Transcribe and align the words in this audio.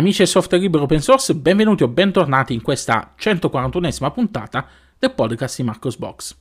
Amici 0.00 0.20
del 0.20 0.28
software 0.28 0.62
libero 0.62 0.84
open 0.84 1.02
source, 1.02 1.34
benvenuti 1.34 1.82
o 1.82 1.88
bentornati 1.88 2.54
in 2.54 2.62
questa 2.62 3.14
141esima 3.18 4.10
puntata 4.10 4.66
del 4.98 5.12
podcast 5.12 5.58
di 5.58 5.62
Marcos 5.62 5.98
Box. 5.98 6.36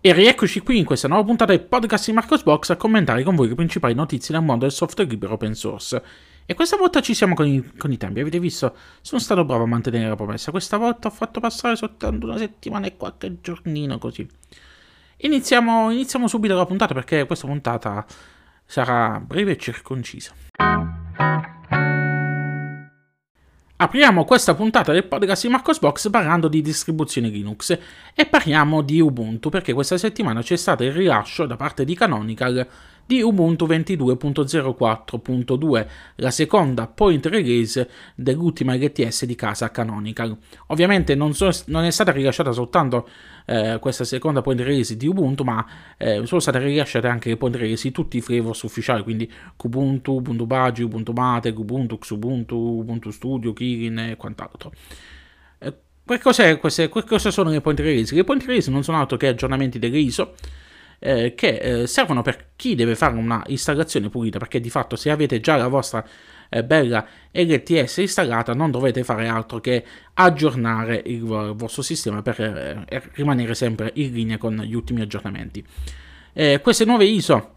E 0.00 0.12
rieccoci 0.14 0.60
qui 0.60 0.78
in 0.78 0.86
questa 0.86 1.08
nuova 1.08 1.24
puntata 1.24 1.54
del 1.54 1.60
podcast 1.60 2.06
di 2.06 2.12
Marcos 2.14 2.42
Box 2.42 2.70
a 2.70 2.76
commentare 2.76 3.22
con 3.22 3.34
voi 3.34 3.48
le 3.48 3.54
principali 3.54 3.92
notizie 3.92 4.34
del 4.34 4.42
mondo 4.42 4.64
del 4.64 4.72
software 4.72 5.10
libero 5.10 5.34
open 5.34 5.54
source. 5.54 6.02
E 6.46 6.54
questa 6.54 6.78
volta 6.78 7.02
ci 7.02 7.12
siamo 7.12 7.34
con 7.34 7.46
i, 7.46 7.72
con 7.76 7.92
i 7.92 7.98
tempi, 7.98 8.20
avete 8.20 8.40
visto? 8.40 8.74
Sono 9.02 9.20
stato 9.20 9.44
bravo 9.44 9.64
a 9.64 9.66
mantenere 9.66 10.08
la 10.08 10.16
promessa, 10.16 10.50
questa 10.50 10.78
volta 10.78 11.08
ho 11.08 11.10
fatto 11.10 11.38
passare 11.38 11.76
soltanto 11.76 12.24
una 12.24 12.38
settimana 12.38 12.86
e 12.86 12.96
qualche 12.96 13.42
giornino 13.42 13.98
così. 13.98 14.26
Iniziamo, 15.20 15.90
iniziamo 15.90 16.28
subito 16.28 16.54
la 16.54 16.64
puntata 16.64 16.94
perché 16.94 17.26
questa 17.26 17.48
puntata 17.48 18.06
sarà 18.64 19.18
breve 19.18 19.52
e 19.52 19.56
circoncisa. 19.56 20.32
Apriamo 23.80 24.24
questa 24.24 24.54
puntata 24.54 24.92
del 24.92 25.06
podcast 25.06 25.44
di 25.44 25.50
Marcos 25.50 25.80
Box 25.80 26.08
parlando 26.10 26.46
di 26.46 26.60
distribuzioni 26.62 27.30
Linux 27.30 27.76
e 28.14 28.26
parliamo 28.26 28.80
di 28.82 29.00
Ubuntu 29.00 29.50
perché 29.50 29.72
questa 29.72 29.98
settimana 29.98 30.40
c'è 30.40 30.56
stato 30.56 30.84
il 30.84 30.92
rilascio 30.92 31.46
da 31.46 31.56
parte 31.56 31.84
di 31.84 31.96
Canonical 31.96 32.66
di 33.08 33.22
Ubuntu 33.22 33.64
22.04.2, 33.64 35.86
la 36.16 36.30
seconda 36.30 36.86
point 36.86 37.24
release 37.24 37.88
dell'ultima 38.14 38.74
LTS 38.74 39.24
di 39.24 39.34
casa 39.34 39.70
Canonical. 39.70 40.36
Ovviamente 40.66 41.14
non, 41.14 41.32
so, 41.32 41.48
non 41.68 41.84
è 41.84 41.90
stata 41.90 42.12
rilasciata 42.12 42.52
soltanto 42.52 43.08
eh, 43.46 43.78
questa 43.80 44.04
seconda 44.04 44.42
point 44.42 44.60
release 44.60 44.94
di 44.98 45.06
Ubuntu, 45.06 45.42
ma 45.42 45.66
eh, 45.96 46.26
sono 46.26 46.38
state 46.38 46.58
rilasciate 46.58 47.06
anche 47.06 47.30
le 47.30 47.38
point 47.38 47.56
release 47.56 47.84
di 47.84 47.94
tutti 47.94 48.18
i 48.18 48.20
flavors 48.20 48.60
ufficiali, 48.64 49.02
quindi 49.02 49.32
Kubuntu, 49.56 50.16
Ubuntu 50.16 50.44
Baji, 50.44 50.82
Ubuntu 50.82 51.12
Mate, 51.12 51.48
Ubuntu, 51.48 51.96
Xubuntu, 51.96 52.56
Ubuntu 52.56 53.10
Studio, 53.10 53.54
Kirin 53.54 53.98
e 54.00 54.16
quant'altro. 54.16 54.70
Eh, 55.60 55.74
che, 56.04 56.18
che 56.18 57.04
cosa 57.06 57.30
sono 57.30 57.48
le 57.48 57.62
point 57.62 57.80
release? 57.80 58.14
Le 58.14 58.24
point 58.24 58.44
release 58.44 58.70
non 58.70 58.84
sono 58.84 58.98
altro 58.98 59.16
che 59.16 59.28
aggiornamenti 59.28 59.78
dell'ISO 59.78 60.34
eh, 61.00 61.34
che 61.34 61.48
eh, 61.48 61.86
servono 61.86 62.22
per 62.22 62.50
chi 62.56 62.74
deve 62.74 62.94
fare 62.94 63.16
una 63.16 63.42
installazione 63.46 64.08
pulita, 64.08 64.38
perché 64.38 64.60
di 64.60 64.70
fatto 64.70 64.96
se 64.96 65.10
avete 65.10 65.40
già 65.40 65.56
la 65.56 65.68
vostra 65.68 66.04
eh, 66.48 66.64
bella 66.64 67.06
LTS 67.30 67.98
installata 67.98 68.52
non 68.54 68.70
dovete 68.70 69.04
fare 69.04 69.28
altro 69.28 69.60
che 69.60 69.84
aggiornare 70.14 71.02
il, 71.06 71.20
vostro 71.22 71.82
sistema 71.82 72.22
per 72.22 72.40
eh, 72.40 73.02
rimanere 73.14 73.54
sempre 73.54 73.92
in 73.94 74.12
linea 74.12 74.38
con 74.38 74.56
gli 74.56 74.74
ultimi 74.74 75.00
aggiornamenti. 75.00 75.64
Queste 76.62 76.84
nuove 76.84 77.04
ISO 77.04 77.54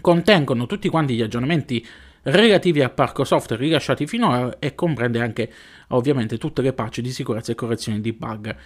contengono 0.00 0.66
tutti 0.66 0.88
quanti 0.88 1.16
gli 1.16 1.22
aggiornamenti 1.22 1.84
relativi 2.22 2.80
al 2.80 2.92
parco 2.92 3.24
software 3.24 3.60
rilasciati 3.62 4.06
finora 4.06 4.58
e 4.60 4.76
comprende 4.76 5.20
anche 5.20 5.52
ovviamente 5.88 6.38
tutte 6.38 6.62
le 6.62 6.72
patch 6.72 7.00
di 7.00 7.10
sicurezza 7.10 7.50
e 7.50 7.56
correzione 7.56 8.00
di 8.00 8.12
bug 8.12 8.56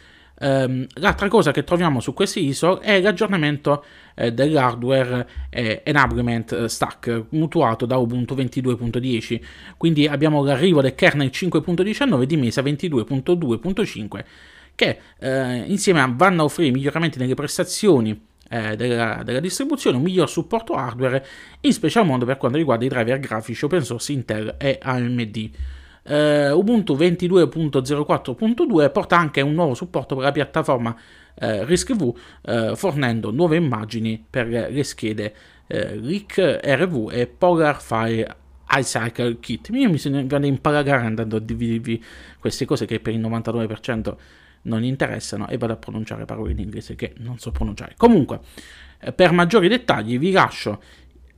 Um, 0.44 0.86
l'altra 0.94 1.28
cosa 1.28 1.52
che 1.52 1.62
troviamo 1.62 2.00
su 2.00 2.12
questi 2.14 2.44
ISO 2.44 2.80
è 2.80 3.00
l'aggiornamento 3.00 3.84
eh, 4.16 4.32
dell'hardware 4.32 5.28
eh, 5.50 5.82
enablement 5.84 6.50
eh, 6.50 6.68
stack 6.68 7.26
mutuato 7.28 7.86
da 7.86 7.96
Ubuntu 7.96 8.34
22.10 8.34 9.40
quindi 9.76 10.08
abbiamo 10.08 10.42
l'arrivo 10.42 10.80
del 10.80 10.96
kernel 10.96 11.28
5.19 11.28 12.24
di 12.24 12.36
Mesa 12.36 12.60
22.2.5 12.60 14.24
che 14.74 14.98
eh, 15.20 15.58
insieme 15.58 16.12
vanno 16.16 16.42
a 16.42 16.44
offrire 16.46 16.72
miglioramenti 16.72 17.20
nelle 17.20 17.34
prestazioni 17.34 18.20
eh, 18.48 18.74
della, 18.74 19.22
della, 19.24 19.38
distribuzione, 19.38 19.96
un 19.96 20.02
miglior 20.02 20.28
supporto 20.28 20.74
hardware 20.74 21.24
in 21.60 21.72
special 21.72 22.04
modo 22.04 22.24
per 22.24 22.36
quanto 22.36 22.58
riguarda 22.58 22.84
i 22.84 22.88
driver 22.88 23.20
grafici 23.20 23.64
open 23.64 23.84
source 23.84 24.10
Intel 24.10 24.56
e 24.58 24.76
AMD 24.82 25.50
eh, 26.02 26.50
Ubuntu 26.50 26.94
22.04.2 26.94 28.90
porta 28.90 29.18
anche 29.18 29.40
un 29.40 29.54
nuovo 29.54 29.74
supporto 29.74 30.14
per 30.14 30.24
la 30.24 30.32
piattaforma 30.32 30.96
eh, 31.34 31.64
RISC-V, 31.64 32.16
eh, 32.42 32.72
fornendo 32.74 33.30
nuove 33.30 33.56
immagini 33.56 34.22
per 34.28 34.46
le 34.46 34.84
schede 34.84 35.34
eh, 35.66 35.94
RIC 35.94 36.60
RV 36.62 37.10
e 37.12 37.26
Polar 37.26 37.80
Fire 37.80 38.36
iCycle 38.74 39.38
Kit. 39.40 39.70
Io 39.72 39.90
mi 39.90 39.98
sono 39.98 40.18
andato 40.18 40.42
a 40.42 40.46
imparare 40.46 40.90
andando 40.90 41.36
a 41.36 41.40
dividervi 41.40 42.02
queste 42.38 42.64
cose 42.64 42.86
che 42.86 43.00
per 43.00 43.14
il 43.14 43.20
99% 43.20 44.14
non 44.62 44.84
interessano 44.84 45.48
e 45.48 45.58
vado 45.58 45.72
a 45.72 45.76
pronunciare 45.76 46.24
parole 46.24 46.52
in 46.52 46.58
inglese 46.58 46.94
che 46.94 47.14
non 47.18 47.38
so 47.38 47.50
pronunciare. 47.50 47.94
Comunque, 47.96 48.40
eh, 49.00 49.12
per 49.12 49.32
maggiori 49.32 49.68
dettagli 49.68 50.18
vi 50.18 50.30
lascio 50.30 50.80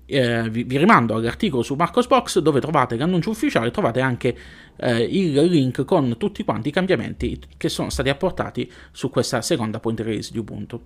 eh, 0.06 0.48
vi, 0.50 0.64
vi, 0.64 0.78
rimando 0.78 1.14
all'articolo 1.14 1.62
su 1.62 1.74
Marcosbox 1.74 2.38
dove 2.40 2.60
trovate 2.60 2.96
l'annuncio 2.96 3.30
ufficiale, 3.30 3.70
trovate 3.70 4.00
anche 4.00 4.36
eh, 4.76 5.02
il 5.02 5.32
link 5.44 5.84
con 5.84 6.16
tutti 6.18 6.44
quanti 6.44 6.68
i 6.68 6.72
cambiamenti 6.72 7.38
che 7.56 7.68
sono 7.68 7.90
stati 7.90 8.08
apportati 8.08 8.70
su 8.92 9.10
questa 9.10 9.42
seconda 9.42 9.80
point 9.80 10.00
release 10.00 10.30
di 10.30 10.38
Ubuntu. 10.38 10.80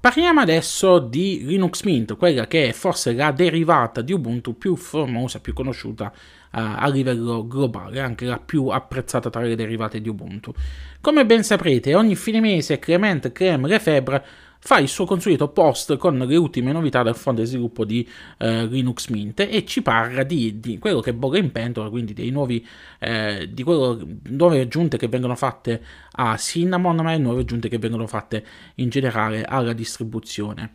Parliamo 0.00 0.38
adesso 0.38 1.00
di 1.00 1.44
Linux 1.44 1.82
Mint, 1.82 2.16
quella 2.16 2.46
che 2.46 2.68
è 2.68 2.72
forse 2.72 3.14
la 3.14 3.32
derivata 3.32 4.00
di 4.00 4.12
Ubuntu 4.12 4.56
più 4.56 4.76
famosa, 4.76 5.40
più 5.40 5.52
conosciuta 5.52 6.12
uh, 6.14 6.16
a 6.50 6.88
livello 6.88 7.44
globale, 7.48 7.98
anche 7.98 8.24
la 8.24 8.38
più 8.38 8.68
apprezzata 8.68 9.28
tra 9.28 9.42
le 9.42 9.56
derivate 9.56 10.00
di 10.00 10.08
Ubuntu. 10.08 10.54
Come 11.00 11.26
ben 11.26 11.42
saprete, 11.42 11.96
ogni 11.96 12.14
fine 12.14 12.38
mese 12.38 12.78
Clement 12.78 13.32
Creme 13.32 13.66
Lefebvre 13.66 14.24
fa 14.60 14.78
il 14.78 14.88
suo 14.88 15.04
consueto 15.04 15.48
post 15.48 15.96
con 15.96 16.18
le 16.18 16.36
ultime 16.36 16.72
novità 16.72 17.02
del 17.02 17.14
fondo 17.14 17.40
di 17.40 17.46
sviluppo 17.46 17.84
di 17.84 18.06
eh, 18.38 18.66
Linux 18.66 19.08
Mint 19.08 19.40
e 19.40 19.64
ci 19.64 19.82
parla 19.82 20.24
di, 20.24 20.58
di, 20.60 20.78
quello 20.78 21.00
che 21.00 21.14
bolle 21.14 21.38
in 21.38 21.52
pentola, 21.52 21.88
quindi 21.88 22.12
dei 22.12 22.30
nuovi, 22.30 22.66
eh, 22.98 23.48
di 23.50 23.62
quello, 23.62 24.00
nuove 24.30 24.60
aggiunte 24.60 24.98
che 24.98 25.08
vengono 25.08 25.36
fatte 25.36 25.82
a 26.12 26.36
Cinnamon, 26.36 26.96
ma 26.96 27.12
le 27.12 27.18
nuove 27.18 27.42
aggiunte 27.42 27.68
che 27.68 27.78
vengono 27.78 28.06
fatte 28.06 28.44
in 28.76 28.88
generale 28.88 29.44
alla 29.44 29.72
distribuzione. 29.72 30.72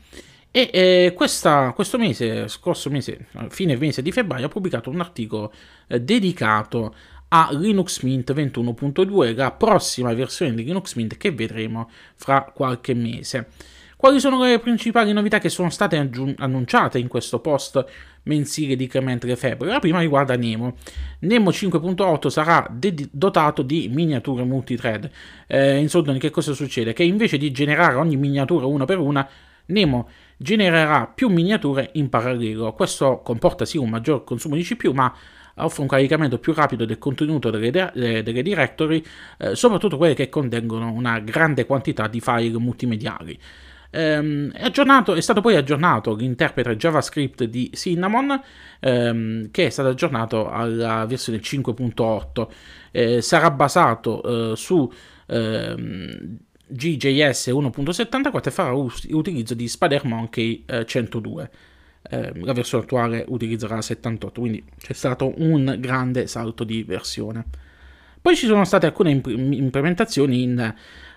E 0.56 0.70
eh, 0.72 1.14
questa, 1.16 1.72
questo 1.74 1.98
mese, 1.98 2.48
scorso 2.48 2.90
mese, 2.92 3.26
fine 3.50 3.76
mese 3.76 4.04
di 4.04 4.12
febbraio, 4.12 4.46
ha 4.46 4.50
pubblicato 4.50 4.92
un 4.92 5.00
articolo 5.00 5.52
eh, 5.88 6.00
dedicato 6.00 6.94
a 7.30 7.50
Linux 7.52 8.04
Mint 8.04 8.32
21.2, 8.32 9.36
la 9.36 9.52
prossima 9.52 10.14
versione 10.14 10.54
di 10.54 10.64
Linux 10.64 10.94
Mint 10.94 11.18
che 11.18 11.32
vedremo 11.32 11.90
fra 12.14 12.44
qualche 12.44 12.94
mese. 12.94 13.48
Quali 14.04 14.20
sono 14.20 14.44
le 14.44 14.60
principali 14.60 15.14
novità 15.14 15.40
che 15.40 15.48
sono 15.48 15.70
state 15.70 15.96
aggiun- 15.96 16.36
annunciate 16.38 17.00
in 17.00 17.08
questo 17.08 17.40
post 17.40 17.86
mensile 18.24 18.76
di 18.76 18.86
Clement 18.86 19.24
Lefebvre? 19.24 19.70
La 19.70 19.80
prima 19.80 20.02
riguarda 20.02 20.36
Nemo. 20.36 20.76
Nemo 21.20 21.52
5.8 21.52 22.28
sarà 22.28 22.68
de- 22.70 23.08
dotato 23.10 23.62
di 23.62 23.88
miniature 23.88 24.44
multithread. 24.44 25.10
Eh, 25.48 25.78
in 25.78 25.88
soldoni 25.88 26.20
che 26.20 26.32
cosa 26.32 26.52
succede? 26.52 26.92
Che 26.92 27.04
invece 27.04 27.38
di 27.38 27.50
generare 27.52 27.96
ogni 27.96 28.18
miniatura 28.18 28.66
una 28.66 28.84
per 28.84 28.98
una, 28.98 29.26
Nemo 29.68 30.10
genererà 30.36 31.08
più 31.08 31.30
miniature 31.30 31.92
in 31.94 32.10
parallelo. 32.10 32.74
Questo 32.74 33.22
comporta 33.24 33.64
sì 33.64 33.78
un 33.78 33.90
maggior 33.90 34.26
consumo 34.26 34.56
di 34.56 34.64
CPU, 34.64 34.92
ma 34.92 35.16
offre 35.56 35.82
un 35.82 35.88
caricamento 35.88 36.40
più 36.40 36.52
rapido 36.52 36.84
del 36.84 36.98
contenuto 36.98 37.50
delle, 37.50 37.72
delle 37.94 38.42
directory, 38.42 39.02
eh, 39.38 39.56
soprattutto 39.56 39.96
quelle 39.96 40.14
che 40.14 40.28
contengono 40.28 40.92
una 40.92 41.20
grande 41.20 41.66
quantità 41.66 42.08
di 42.10 42.20
file 42.20 42.58
multimediali. 42.58 43.40
Ehm, 43.96 44.52
è, 44.52 44.64
aggiornato, 44.64 45.14
è, 45.14 45.22
stato 45.22 45.40
poi 45.40 45.56
aggiornato 45.56 46.16
l'interprete 46.16 46.76
JavaScript 46.76 47.44
di 47.44 47.70
Cinnamon, 47.74 48.42
ehm, 48.80 49.52
che 49.52 49.68
è 49.68 49.70
stato 49.70 49.90
aggiornato 49.90 50.50
alla 50.50 51.06
versione 51.06 51.40
5.8. 51.40 52.48
Eh, 52.92 53.22
sarà 53.22 53.52
basato 53.52 54.54
eh, 54.54 54.56
su 54.56 54.92
ehm, 55.28 56.38
GJS 56.66 57.48
1.74 57.50 58.48
e 58.48 58.52
farà 58.52 58.72
us- 58.72 59.08
utilizzo 59.12 59.54
di 59.54 59.68
SpiderMonkey 59.68 60.64
eh, 60.66 60.86
102. 60.86 61.52
Eh, 62.10 62.32
la 62.42 62.54
versione 62.54 62.84
attuale 62.84 63.24
utilizzerà 63.28 63.80
78, 63.80 64.40
quindi 64.42 64.64
c'è 64.78 64.94
stato 64.94 65.34
un 65.38 65.78
grande 65.80 66.26
salto 66.26 66.64
di 66.64 66.84
versione. 66.84 67.46
Poi 68.20 68.36
ci 68.36 68.48
sono 68.48 68.66
state 68.66 68.88
alcune 68.88 69.12
imp- 69.12 69.28
implementazioni 69.28 70.42
in 70.42 70.74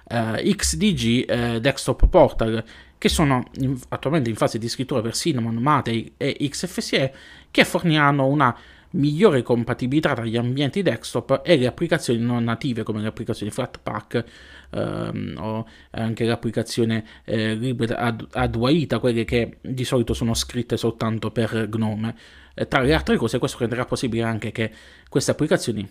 eh, 0.09 0.55
XDG 0.55 1.25
eh, 1.29 1.61
Desktop 1.61 2.09
Portal, 2.09 2.65
che 2.99 3.09
sono 3.09 3.45
in, 3.61 3.79
attualmente 3.89 4.31
in 4.31 4.37
fase 4.37 4.59
di 4.59 4.69
scrittura 4.69 5.01
per 5.01 5.15
Cinnamon, 5.15 5.57
Mate 5.57 6.13
e 6.17 6.37
XFCE, 6.49 7.15
che 7.51 7.65
forniranno 7.65 8.27
una 8.27 8.57
migliore 8.91 9.43
compatibilità 9.43 10.15
tra 10.15 10.25
gli 10.25 10.37
ambienti 10.37 10.83
desktop 10.83 11.43
e 11.45 11.57
le 11.57 11.67
applicazioni 11.67 12.21
non 12.21 12.45
native 12.45 12.83
come 12.83 13.01
le 13.01 13.09
applicazioni 13.09 13.53
Flatpak 13.53 14.25
ehm, 14.71 15.37
o 15.39 15.67
anche 15.91 16.25
l'applicazione 16.25 17.05
eh, 17.25 17.55
Libre 17.55 17.95
Ad- 17.95 18.29
Adwaita, 18.33 18.99
quelle 18.99 19.25
che 19.25 19.59
di 19.61 19.85
solito 19.85 20.15
sono 20.15 20.35
scritte 20.35 20.77
soltanto 20.77 21.31
per 21.31 21.69
Gnome. 21.69 22.15
Eh, 22.55 22.67
tra 22.69 22.81
le 22.81 22.95
altre 22.95 23.17
cose 23.17 23.39
questo 23.39 23.59
renderà 23.59 23.85
possibile 23.85 24.23
anche 24.23 24.51
che 24.51 24.73
queste 25.09 25.31
applicazioni 25.31 25.87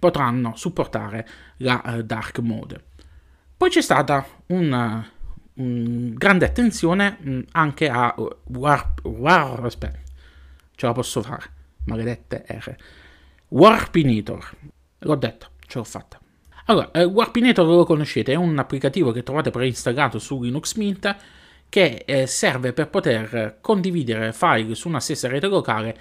potranno 0.00 0.54
supportare 0.56 1.26
la 1.58 1.80
uh, 1.84 2.02
dark 2.02 2.38
mode. 2.40 2.84
Poi 3.56 3.70
c'è 3.70 3.80
stata 3.80 4.26
una, 4.48 5.10
mh, 5.54 6.12
grande 6.12 6.44
attenzione 6.44 7.16
mh, 7.18 7.40
anche 7.52 7.88
a 7.88 8.14
Warp, 8.48 9.04
Warp, 9.04 9.64
aspetta, 9.64 9.98
ce 10.74 10.86
la 10.86 10.92
posso 10.92 11.22
fare, 11.22 11.44
maledette 11.84 12.44
R, 12.48 12.76
Warpinator, 13.48 14.56
l'ho 14.98 15.14
detto, 15.14 15.48
ce 15.66 15.78
l'ho 15.78 15.84
fatta. 15.84 16.20
Allora, 16.66 16.90
eh, 16.90 17.04
Warpinator 17.04 17.66
lo 17.66 17.84
conoscete, 17.84 18.32
è 18.32 18.36
un 18.36 18.58
applicativo 18.58 19.10
che 19.10 19.22
trovate 19.22 19.50
preinstallato 19.50 20.18
su 20.18 20.42
Linux 20.42 20.74
Mint 20.74 21.16
che 21.70 22.04
eh, 22.06 22.26
serve 22.26 22.74
per 22.74 22.90
poter 22.90 23.58
condividere 23.62 24.34
file 24.34 24.74
su 24.74 24.88
una 24.88 25.00
stessa 25.00 25.28
rete 25.28 25.46
locale 25.46 25.98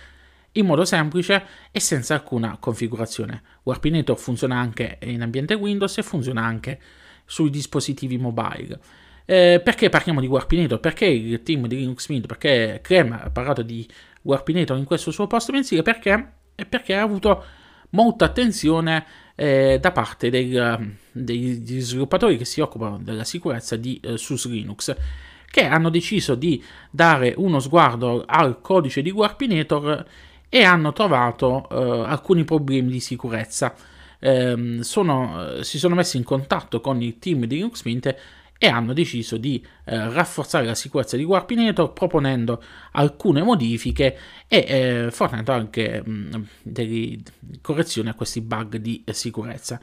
in 0.54 0.66
modo 0.66 0.84
semplice 0.84 1.46
e 1.72 1.80
senza 1.80 2.16
alcuna 2.16 2.58
configurazione. 2.60 3.42
Warpinator 3.64 4.18
funziona 4.18 4.60
anche 4.60 4.98
in 5.04 5.22
ambiente 5.22 5.54
Windows 5.54 5.98
e 5.98 6.04
funziona 6.04 6.44
anche 6.44 6.80
sui 7.26 7.50
dispositivi 7.50 8.18
mobile. 8.18 8.80
Eh, 9.26 9.60
perché 9.64 9.90
parliamo 9.90 10.22
di 10.22 10.28
Warpinator? 10.28 10.80
Perché 10.80 11.06
il 11.06 11.42
team 11.42 11.68
di 11.68 11.78
Linux 11.78 12.08
Mint, 12.10 12.28
perché 12.28 12.80
Clem 12.84 13.12
ha 13.12 13.30
parlato 13.32 13.64
di 13.64 13.88
Warpinator 14.22 14.78
in 14.78 14.86
questo 14.86 15.12
suo 15.12 15.28
post 15.28 15.52
mensile? 15.52 15.82
Perché? 15.82 16.34
Perché 16.70 16.96
ha 16.96 17.02
avuto 17.02 17.44
molta 17.90 18.26
attenzione 18.26 19.06
eh, 19.36 19.78
da 19.82 19.92
parte 19.92 20.30
del, 20.30 20.96
degli 21.12 21.80
sviluppatori 21.80 22.38
che 22.38 22.46
si 22.46 22.62
occupano 22.62 23.00
della 23.00 23.24
sicurezza 23.24 23.76
di 23.76 24.00
eh, 24.02 24.18
SUS 24.18 24.48
Linux 24.48 24.96
che 25.56 25.66
hanno 25.66 25.90
deciso 25.90 26.36
di 26.36 26.62
dare 26.92 27.34
uno 27.38 27.60
sguardo 27.60 28.26
al 28.28 28.60
codice 28.60 29.02
di 29.02 29.10
Warpinator 29.10 30.06
e 30.50 30.64
hanno 30.64 30.92
trovato 30.92 31.70
eh, 31.70 32.10
alcuni 32.10 32.44
problemi 32.44 32.92
di 32.92 33.00
sicurezza. 33.00 33.74
Eh, 34.26 34.80
sono, 34.82 35.62
si 35.62 35.78
sono 35.78 35.94
messi 35.94 36.18
in 36.18 36.24
contatto 36.24 36.82
con 36.82 37.00
il 37.00 37.20
team 37.20 37.46
di 37.46 37.58
Linux 37.58 37.84
Mint 37.84 38.16
e 38.58 38.68
hanno 38.68 38.94
deciso 38.94 39.38
di 39.38 39.64
eh, 39.84 40.10
rafforzare 40.10 40.66
la 40.66 40.74
sicurezza 40.74 41.16
di 41.16 41.24
Warpinator 41.24 41.94
proponendo 41.94 42.64
alcune 42.94 43.44
modifiche 43.44 44.18
e 44.48 44.66
eh, 44.68 45.12
fornendo 45.12 45.52
anche 45.52 46.02
mh, 46.04 46.48
delle 46.64 47.18
correzioni 47.62 48.10
a 48.10 48.16
questi 48.16 48.42
bug 48.42 48.78
di 48.78 49.04
eh, 49.06 49.14
sicurezza. 49.14 49.80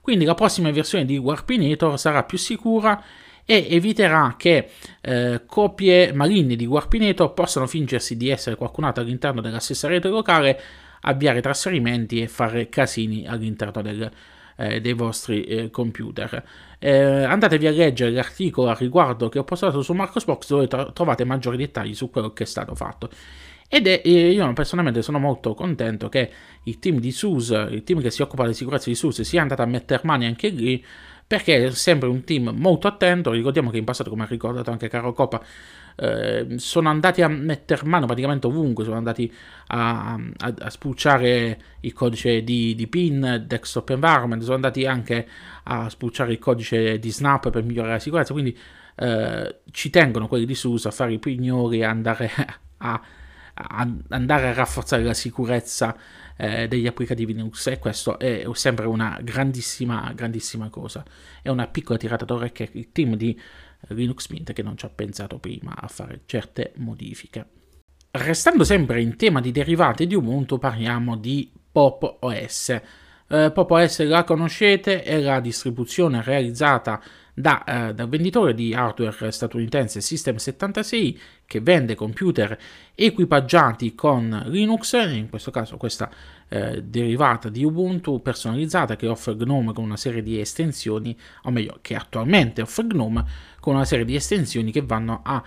Quindi 0.00 0.24
la 0.24 0.34
prossima 0.34 0.70
versione 0.70 1.04
di 1.04 1.18
Warpinator 1.18 1.98
sarà 1.98 2.22
più 2.22 2.38
sicura 2.38 3.02
e 3.44 3.66
eviterà 3.68 4.36
che 4.38 4.70
eh, 5.00 5.42
copie 5.44 6.12
maligne 6.12 6.56
di 6.56 6.64
Warpinator 6.64 7.34
possano 7.34 7.66
fingersi 7.66 8.16
di 8.16 8.30
essere 8.30 8.56
qualcun 8.56 8.84
altro 8.84 9.02
all'interno 9.02 9.40
della 9.40 9.60
stessa 9.60 9.88
rete 9.88 10.08
locale, 10.08 10.60
avviare 11.02 11.40
trasferimenti 11.40 12.20
e 12.20 12.28
fare 12.28 12.68
casini 12.68 13.26
all'interno 13.26 13.82
del, 13.82 14.10
eh, 14.56 14.80
dei 14.80 14.92
vostri 14.92 15.44
eh, 15.44 15.70
computer. 15.70 16.44
Eh, 16.78 17.24
andatevi 17.24 17.66
a 17.66 17.70
leggere 17.70 18.10
l'articolo 18.10 18.70
a 18.70 18.74
riguardo 18.74 19.28
che 19.28 19.38
ho 19.38 19.44
postato 19.44 19.82
su 19.82 19.92
Marcosbox 19.92 20.48
dove 20.48 20.66
tro- 20.66 20.92
trovate 20.92 21.24
maggiori 21.24 21.56
dettagli 21.56 21.94
su 21.94 22.10
quello 22.10 22.32
che 22.32 22.44
è 22.44 22.46
stato 22.46 22.74
fatto. 22.74 23.08
Ed 23.68 23.86
è, 23.86 24.02
eh, 24.04 24.30
io 24.32 24.52
personalmente 24.52 25.00
sono 25.00 25.18
molto 25.18 25.54
contento 25.54 26.08
che 26.08 26.30
il 26.64 26.78
team 26.78 26.98
di 26.98 27.10
SUS, 27.10 27.50
il 27.70 27.82
team 27.84 28.00
che 28.00 28.10
si 28.10 28.20
occupa 28.20 28.42
della 28.42 28.54
sicurezza 28.54 28.90
di 28.90 28.94
SUS, 28.94 29.22
sia 29.22 29.40
andato 29.40 29.62
a 29.62 29.66
mettere 29.66 30.02
mani 30.04 30.26
anche 30.26 30.48
lì 30.48 30.84
perché 31.26 31.64
è 31.64 31.70
sempre 31.70 32.08
un 32.08 32.24
team 32.24 32.54
molto 32.54 32.86
attento, 32.88 33.30
ricordiamo 33.30 33.70
che 33.70 33.78
in 33.78 33.84
passato, 33.84 34.10
come 34.10 34.24
ha 34.24 34.26
ricordato 34.26 34.70
anche 34.70 34.88
Caro 34.88 35.14
Coppa, 35.14 35.42
eh, 36.02 36.58
sono 36.58 36.88
andati 36.88 37.22
a 37.22 37.28
mettere 37.28 37.86
mano 37.86 38.06
praticamente 38.06 38.48
ovunque, 38.48 38.82
sono 38.82 38.96
andati 38.96 39.32
a, 39.68 40.14
a, 40.14 40.54
a 40.58 40.70
spulciare 40.70 41.60
il 41.78 41.92
codice 41.92 42.42
di, 42.42 42.74
di, 42.74 42.88
PIN, 42.88 43.44
desktop 43.46 43.90
environment, 43.90 44.42
sono 44.42 44.56
andati 44.56 44.84
anche 44.84 45.28
a 45.62 45.88
spulciare 45.88 46.32
il 46.32 46.40
codice 46.40 46.98
di 46.98 47.12
Snap 47.12 47.50
per 47.50 47.62
migliorare 47.62 47.94
la 47.94 47.98
sicurezza, 48.00 48.32
quindi 48.32 48.58
eh, 48.96 49.60
ci 49.70 49.90
tengono 49.90 50.26
quelli 50.26 50.44
di 50.44 50.56
SUS 50.56 50.86
a 50.86 50.90
fare 50.90 51.12
i 51.12 51.20
pignori 51.20 51.78
e 51.78 51.84
andare 51.84 52.30
a, 52.78 53.00
a, 53.54 53.88
andare 54.08 54.48
a 54.48 54.52
rafforzare 54.54 55.04
la 55.04 55.14
sicurezza 55.14 55.96
eh, 56.36 56.66
degli 56.66 56.88
applicativi 56.88 57.32
Linux 57.32 57.68
e 57.68 57.78
questo 57.78 58.18
è 58.18 58.44
sempre 58.54 58.86
una 58.86 59.20
grandissima, 59.22 60.10
grandissima 60.16 60.68
cosa. 60.68 61.04
È 61.40 61.48
una 61.48 61.68
piccola 61.68 61.96
tirata 61.96 62.24
d'orecchie 62.24 62.70
il 62.72 62.90
team 62.90 63.14
di 63.14 63.38
Linux 63.88 64.28
Mint 64.28 64.52
che 64.52 64.62
non 64.62 64.76
ci 64.76 64.86
ha 64.86 64.90
pensato 64.90 65.38
prima 65.38 65.74
a 65.76 65.88
fare 65.88 66.22
certe 66.26 66.72
modifiche. 66.76 67.46
Restando 68.10 68.64
sempre 68.64 69.00
in 69.00 69.16
tema 69.16 69.40
di 69.40 69.52
derivati 69.52 70.06
di 70.06 70.14
Ubuntu, 70.14 70.58
parliamo 70.58 71.16
di 71.16 71.50
Pop 71.72 72.18
OS. 72.20 72.68
Eh, 73.26 73.50
Pop 73.52 73.70
OS 73.70 74.04
la 74.04 74.24
conoscete, 74.24 75.02
è 75.02 75.18
la 75.18 75.40
distribuzione 75.40 76.22
realizzata 76.22 77.02
da, 77.34 77.64
eh, 77.64 77.94
dal 77.94 78.08
venditore 78.08 78.52
di 78.52 78.74
hardware 78.74 79.30
statunitense 79.30 80.00
System76 80.00 81.18
che 81.46 81.60
vende 81.60 81.94
computer 81.94 82.58
equipaggiati 82.94 83.94
con 83.94 84.42
Linux, 84.46 84.92
in 84.92 85.28
questo 85.30 85.50
caso 85.50 85.78
questa 85.78 86.10
eh, 86.48 86.82
derivata 86.82 87.48
di 87.48 87.64
Ubuntu 87.64 88.20
personalizzata 88.20 88.96
che 88.96 89.06
offre 89.06 89.34
GNOME 89.36 89.72
con 89.72 89.84
una 89.84 89.96
serie 89.96 90.22
di 90.22 90.38
estensioni, 90.38 91.16
o 91.44 91.50
meglio 91.50 91.78
che 91.80 91.94
attualmente 91.94 92.60
offre 92.60 92.86
GNOME 92.86 93.24
con 93.62 93.76
una 93.76 93.84
serie 93.84 94.04
di 94.04 94.16
estensioni 94.16 94.72
che 94.72 94.82
vanno 94.82 95.20
a 95.22 95.40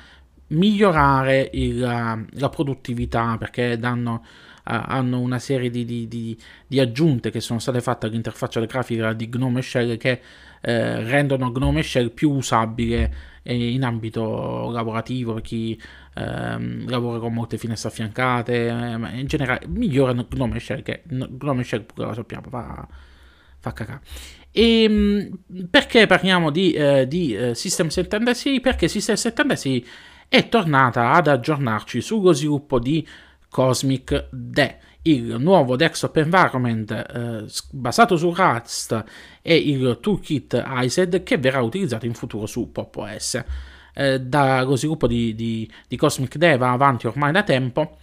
migliorare 0.47 1.49
il, 1.51 1.79
la 1.79 2.49
produttività 2.49 3.35
perché 3.37 3.77
danno 3.77 4.23
hanno 4.67 5.19
una 5.19 5.37
serie 5.37 5.69
di, 5.69 5.85
di, 5.85 6.07
di, 6.07 6.35
di, 6.65 6.79
aggiunte 6.79 7.29
che 7.29 7.39
sono 7.39 7.59
state 7.59 7.81
fatte 7.81 8.07
all'interfaccia 8.07 8.59
grafica 8.61 9.13
di 9.13 9.29
Gnome 9.29 9.61
Shell 9.61 9.97
che 9.97 10.21
eh, 10.61 11.03
rendono 11.03 11.51
Gnome 11.51 11.83
Shell 11.83 12.11
più 12.11 12.31
usabile 12.31 13.33
in 13.43 13.83
ambito 13.83 14.71
lavorativo 14.71 15.33
per 15.33 15.43
chi 15.43 15.79
ehm, 16.15 16.89
lavora 16.89 17.19
con 17.19 17.31
molte 17.31 17.59
finestre 17.59 17.89
affiancate, 17.89 18.67
eh, 18.67 19.19
in 19.19 19.27
generale 19.27 19.67
migliorano 19.67 20.25
Gnome 20.33 20.59
Shell 20.59 20.81
che 20.81 21.03
Gnome 21.05 21.63
Shell 21.63 21.83
pure 21.83 22.07
lo 22.07 22.13
sappiamo 22.15 22.49
fa, 22.49 22.87
fa 23.59 23.71
cacà. 23.71 24.01
E 24.57 24.83
ehm, 24.83 25.39
perché 25.69 26.07
parliamo 26.07 26.49
di, 26.49 26.71
eh, 26.71 27.05
di 27.09 27.35
eh, 27.35 27.55
System 27.55 27.89
76? 27.89 28.61
Perché 28.61 28.87
System 28.87 29.15
76 29.15 29.85
è 30.29 30.47
tornata 30.47 31.11
ad 31.11 31.27
aggiornarci 31.27 31.99
sullo 31.99 32.31
sviluppo 32.31 32.79
di 32.79 33.05
Cosmic 33.49 34.29
DE, 34.31 34.77
il 35.01 35.35
nuovo 35.39 35.75
desktop 35.75 36.15
environment 36.15 36.89
eh, 36.89 37.45
basato 37.71 38.15
su 38.15 38.33
Rust 38.33 39.03
e 39.41 39.57
il 39.57 39.97
toolkit 39.99 40.63
ISED 40.65 41.23
che 41.23 41.37
verrà 41.37 41.61
utilizzato 41.61 42.05
in 42.05 42.13
futuro 42.13 42.45
su 42.45 42.71
Pop 42.71 42.95
OS. 42.95 43.43
Eh, 43.93 44.21
dallo 44.21 44.77
sviluppo 44.77 45.05
di, 45.05 45.35
di, 45.35 45.69
di, 45.85 45.97
Cosmic 45.97 46.37
DE 46.37 46.55
va 46.55 46.71
avanti 46.71 47.07
ormai 47.07 47.33
da 47.33 47.43
tempo 47.43 47.97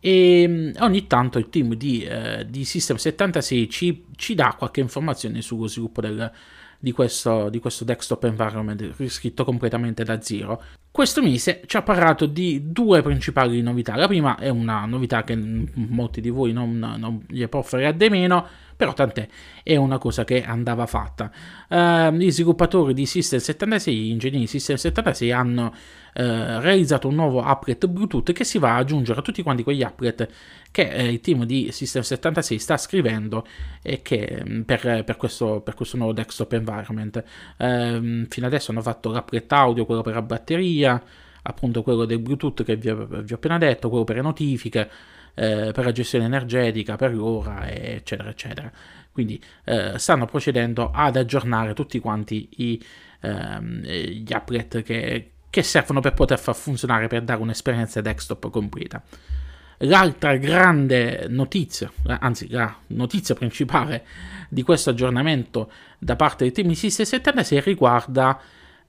e 0.00 0.44
mm, 0.46 0.70
ogni 0.80 1.06
tanto 1.06 1.38
il 1.38 1.48
team 1.48 1.74
di, 1.74 2.02
eh, 2.02 2.46
di 2.48 2.64
System 2.64 2.96
76 2.96 3.68
ci, 3.70 4.04
ci, 4.16 4.34
dà 4.34 4.54
qualche 4.56 4.80
informazione 4.80 5.42
sullo 5.42 5.66
sviluppo 5.66 6.00
del, 6.00 6.30
di 6.78 6.92
questo, 6.92 7.48
di 7.48 7.58
questo 7.58 7.84
desktop 7.84 8.24
environment 8.24 8.94
riscritto 8.96 9.44
completamente 9.44 10.04
da 10.04 10.20
zero. 10.20 10.62
Questo 10.90 11.22
mese 11.22 11.60
ci 11.66 11.76
ha 11.76 11.82
parlato 11.82 12.24
di 12.24 12.72
due 12.72 13.02
principali 13.02 13.60
novità. 13.60 13.96
La 13.96 14.06
prima 14.06 14.38
è 14.38 14.48
una 14.48 14.86
novità 14.86 15.24
che 15.24 15.36
molti 15.36 16.20
di 16.20 16.30
voi 16.30 16.52
non, 16.52 16.78
non 16.78 17.22
gli 17.28 17.46
può 17.48 17.60
fregare 17.60 18.08
meno, 18.08 18.46
però 18.76 18.92
tant'è, 18.92 19.26
è 19.62 19.76
una 19.76 19.96
cosa 19.98 20.24
che 20.24 20.44
andava 20.44 20.86
fatta. 20.86 21.30
Uh, 21.68 22.10
gli 22.12 22.30
sviluppatori 22.30 22.92
di 22.92 23.06
System 23.06 23.38
76, 23.38 23.96
gli 23.96 24.10
ingegneri 24.10 24.40
di 24.40 24.46
System 24.46 24.76
76 24.76 25.32
hanno 25.32 25.66
uh, 25.66 25.72
realizzato 26.12 27.08
un 27.08 27.14
nuovo 27.14 27.40
applet 27.40 27.86
Bluetooth 27.86 28.32
che 28.32 28.44
si 28.44 28.58
va 28.58 28.74
ad 28.74 28.82
aggiungere 28.82 29.18
a 29.18 29.22
tutti 29.22 29.42
quanti 29.42 29.62
quegli 29.62 29.82
applet 29.82 30.28
che 30.70 30.90
eh, 30.90 31.10
il 31.10 31.20
team 31.20 31.44
di 31.44 31.72
System 31.72 32.02
76 32.02 32.58
sta 32.58 32.76
scrivendo 32.76 33.46
e 33.80 34.02
che, 34.02 34.42
mm, 34.46 34.60
per, 34.62 35.04
per, 35.04 35.16
questo, 35.16 35.62
per, 35.62 35.74
questo, 35.74 35.96
nuovo 35.96 36.12
desktop 36.12 36.52
environment. 36.52 37.24
Uh, 37.56 38.26
fino 38.28 38.46
adesso 38.46 38.72
hanno 38.72 38.82
fatto 38.82 39.10
l'applet 39.10 39.50
audio, 39.52 39.86
quello 39.86 40.02
per 40.02 40.14
la 40.14 40.22
batteria, 40.22 41.02
appunto 41.42 41.82
quello 41.82 42.04
del 42.04 42.18
Bluetooth 42.18 42.62
che 42.62 42.76
vi, 42.76 42.92
vi 42.92 43.32
ho 43.32 43.36
appena 43.36 43.56
detto, 43.56 43.88
quello 43.88 44.04
per 44.04 44.16
le 44.16 44.22
notifiche 44.22 44.90
eh, 45.36 45.70
per 45.72 45.84
la 45.84 45.92
gestione 45.92 46.24
energetica, 46.24 46.96
per 46.96 47.14
l'ora, 47.14 47.70
eccetera, 47.70 48.30
eccetera. 48.30 48.72
Quindi 49.12 49.40
eh, 49.64 49.92
stanno 49.96 50.24
procedendo 50.24 50.90
ad 50.92 51.16
aggiornare 51.16 51.74
tutti 51.74 51.98
quanti 52.00 52.48
i, 52.56 52.82
ehm, 53.20 53.82
gli 53.82 54.32
applet 54.32 54.82
che, 54.82 55.30
che 55.48 55.62
servono 55.62 56.00
per 56.00 56.14
poter 56.14 56.38
far 56.38 56.54
funzionare, 56.54 57.06
per 57.06 57.22
dare 57.22 57.40
un'esperienza 57.40 58.00
desktop 58.00 58.50
completa. 58.50 59.02
L'altra 59.80 60.36
grande 60.36 61.26
notizia, 61.28 61.92
anzi 62.06 62.48
la 62.48 62.74
notizia 62.88 63.34
principale 63.34 64.06
di 64.48 64.62
questo 64.62 64.90
aggiornamento 64.90 65.70
da 65.98 66.16
parte 66.16 66.44
del 66.44 66.52
team 66.54 66.70
System 66.72 67.04
76 67.04 67.60
riguarda 67.60 68.40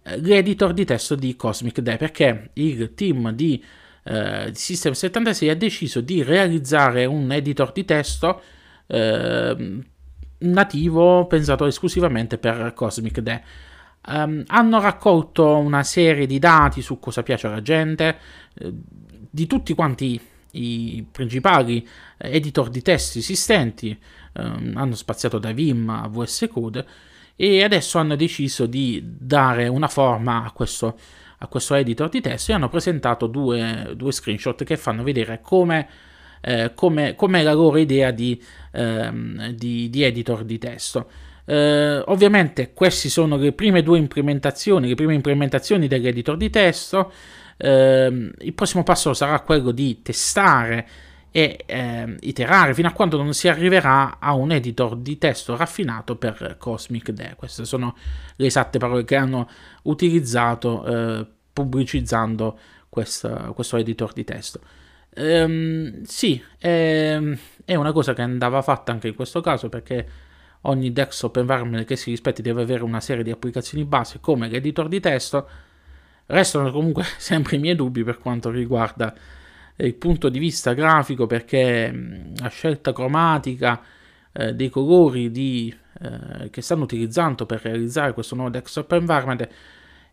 eh, 0.01 0.18
l'editor 0.22 0.72
di 0.72 0.86
testo 0.86 1.16
di 1.16 1.36
Cosmic 1.36 1.82
Day 1.82 1.98
perché 1.98 2.51
il 2.54 2.94
team 2.94 3.32
di 3.32 3.62
eh, 4.08 4.52
System 4.54 4.94
76 4.94 5.50
ha 5.50 5.56
deciso 5.56 6.02
di 6.02 6.24
realizzare 6.24 7.06
un 7.06 7.32
editor 7.32 7.72
di 7.72 7.84
testo 7.84 8.42
eh, 8.88 9.82
nativo 10.40 11.28
pensato 11.28 11.66
esclusivamente 11.66 12.38
per 12.38 12.74
Cosmic 12.74 13.20
DE. 13.20 13.44
um, 14.08 14.44
hanno 14.48 14.80
raccolto 14.80 15.58
una 15.58 15.84
serie 15.84 16.26
di 16.26 16.40
dati 16.40 16.82
su 16.82 17.00
cosa 17.00 17.24
piace 17.24 17.48
alla 17.48 17.62
gente, 17.62 18.18
eh, 18.54 18.74
di 19.30 19.48
tutti 19.48 19.74
quanti 19.74 20.20
i 20.52 21.06
principali 21.12 21.86
eh, 22.18 22.36
editor 22.36 22.70
di 22.70 22.82
testi 22.82 23.20
esistenti, 23.20 23.98
um, 24.34 24.74
hanno 24.76 24.96
spaziato 24.96 25.38
da 25.38 25.52
Vim 25.52 25.90
a 25.90 26.08
VS 26.08 26.48
Code 26.50 26.86
e 27.36 27.64
adesso 27.64 27.98
hanno 28.00 28.16
deciso 28.16 28.66
di 28.66 29.02
dare 29.04 29.68
una 29.68 29.88
forma 29.88 30.44
a 30.44 30.52
questo, 30.52 30.98
a 31.39 31.48
questo 31.48 31.75
editor 31.75 32.10
di 32.10 32.22
testo 32.22 32.51
e 32.51 32.56
hanno 32.56 32.70
presentato 32.70 33.27
due, 33.27 33.94
due 33.96 34.12
screenshot 34.12 34.63
che 34.63 34.77
fanno 34.77 35.03
vedere 35.03 35.39
come 35.41 35.88
eh, 36.41 36.72
come, 36.75 37.15
come 37.15 37.44
la 37.44 37.53
loro 37.53 37.77
idea 37.77 38.12
di, 38.12 38.41
ehm, 38.72 39.50
di, 39.50 39.89
di 39.89 40.03
editor 40.03 40.44
di 40.44 40.58
testo. 40.58 41.10
Eh, 41.46 42.01
ovviamente 42.06 42.74
queste 42.74 43.10
sono 43.10 43.38
le 43.38 43.53
prime 43.53 43.82
due 43.84 43.98
implementazioni, 43.98 44.88
le 44.88 44.96
prime 44.96 45.13
implementazioni 45.13 45.88
dell'editor 45.88 46.38
di 46.38 46.50
testo. 46.50 47.12
Eh, 47.58 48.32
il 48.39 48.53
prossimo 48.53 48.84
passo 48.84 49.13
sarà 49.13 49.39
quello 49.41 49.72
di 49.72 50.01
testare 50.01 50.88
e 51.32 51.64
eh, 51.66 52.16
iterare 52.22 52.74
fino 52.74 52.88
a 52.88 52.92
quando 52.92 53.22
non 53.22 53.34
si 53.34 53.48
arriverà 53.48 54.18
a 54.20 54.34
un 54.34 54.52
editor 54.52 54.96
di 54.96 55.18
testo 55.18 55.56
raffinato 55.56 56.16
per 56.16 56.56
Cosmic 56.58 57.12
DE. 57.12 57.36
Queste 57.36 57.66
sono 57.66 57.96
le 58.36 58.46
esatte 58.46 58.80
parole 58.80 59.04
che 59.04 59.16
hanno 59.16 59.48
utilizzato 59.84 60.86
eh, 60.86 61.28
pubblicizzando 61.54 62.58
questa, 62.90 63.52
questo 63.54 63.78
editor 63.78 64.14
di 64.14 64.24
testo. 64.24 64.60
Ehm, 65.14 66.04
sì, 66.04 66.42
è, 66.58 67.20
è, 67.66 67.76
una 67.76 67.92
cosa 67.92 68.14
che 68.14 68.22
andava 68.22 68.62
fatta 68.62 68.92
anche 68.92 69.08
in 69.08 69.16
questo 69.16 69.42
caso 69.42 69.68
perché 69.68 70.08
ogni 70.62 70.94
desktop 70.94 71.38
environment 71.38 71.86
che 71.86 71.96
si 71.96 72.12
rispetti 72.12 72.42
deve 72.44 72.62
avere 72.62 72.84
una 72.84 73.00
serie 73.00 73.24
di 73.24 73.32
applicazioni 73.32 73.84
base 73.86 74.20
come 74.20 74.48
l'editor 74.48 74.88
di 74.88 75.00
testo. 75.00 75.50
Restano 76.28 76.72
comunque 76.72 77.04
sempre 77.18 77.56
i 77.56 77.60
miei 77.60 77.76
dubbi 77.76 78.04
per 78.04 78.20
quanto 78.20 78.50
riguarda 78.50 79.14
il 79.86 79.96
punto 79.96 80.30
di 80.30 80.40
vista 80.40 80.74
grafico 80.74 81.28
perché 81.28 82.32
la 82.36 82.50
scelta 82.50 82.94
cromatica 82.94 83.82
eh, 84.34 84.54
dei 84.54 84.70
colori 84.70 85.30
di, 85.32 85.74
eh, 86.02 86.50
che 86.50 86.62
stanno 86.62 86.84
utilizzando 86.84 87.46
per 87.46 87.62
realizzare 87.62 88.14
questo 88.14 88.36
nuovo 88.36 88.50
desktop 88.50 88.92
environment 88.94 89.48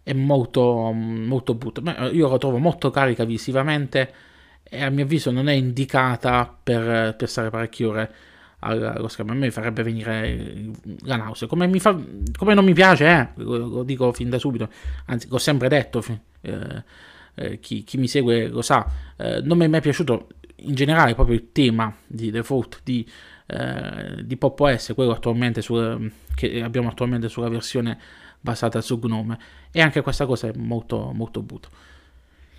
è 0.02 0.12
molto, 0.12 0.92
molto 0.92 1.54
brutto. 1.54 1.83
Io 2.12 2.28
lo 2.28 2.38
trovo 2.38 2.59
molto 2.59 2.90
carica 2.90 3.25
visivamente 3.25 4.12
e 4.62 4.83
a 4.83 4.90
mio 4.90 5.04
avviso 5.04 5.30
non 5.30 5.49
è 5.49 5.52
indicata 5.52 6.54
per, 6.62 7.14
per 7.16 7.28
stare 7.28 7.49
parecchie 7.49 7.87
ore 7.87 8.14
allo 8.59 9.09
schermo. 9.09 9.33
A 9.33 9.35
me 9.35 9.50
farebbe 9.50 9.83
venire 9.83 10.71
la 11.02 11.16
nausea. 11.16 11.49
Come, 11.49 11.68
fa, 11.80 11.99
come 12.37 12.54
non 12.54 12.64
mi 12.64 12.75
piace, 12.75 13.06
eh, 13.06 13.28
lo, 13.37 13.56
lo, 13.56 13.83
dico 13.83 14.12
fin 14.12 14.30
da 14.30 14.38
subito, 14.38 14.68
anzi, 15.06 15.26
l'ho 15.28 15.38
sempre 15.38 15.68
detto. 15.68 16.02
Eh, 16.42 16.83
eh, 17.34 17.58
chi, 17.60 17.84
chi, 17.84 17.98
mi 17.98 18.08
segue 18.08 18.48
lo 18.48 18.62
sa. 18.62 18.86
Eh, 19.16 19.40
non 19.42 19.58
mi 19.58 19.64
è 19.64 19.68
mai 19.68 19.80
piaciuto 19.80 20.28
in 20.56 20.74
generale 20.74 21.14
proprio 21.14 21.36
il 21.36 21.50
tema 21.52 21.94
di 22.06 22.30
default 22.30 22.80
di, 22.82 23.06
eh, 23.46 24.24
di 24.24 24.36
Pop 24.36 24.58
OS, 24.58 24.92
quello 24.94 25.12
attualmente 25.12 25.62
su, 25.62 25.74
che 26.34 26.62
abbiamo 26.62 26.88
attualmente 26.88 27.28
sulla 27.28 27.48
versione 27.48 27.98
basata 28.40 28.80
su 28.80 28.98
Gnome. 28.98 29.38
E 29.70 29.80
anche 29.80 30.00
questa 30.02 30.26
cosa 30.26 30.48
è 30.48 30.52
molto, 30.56 31.12
molto 31.12 31.42
brutta. 31.42 31.68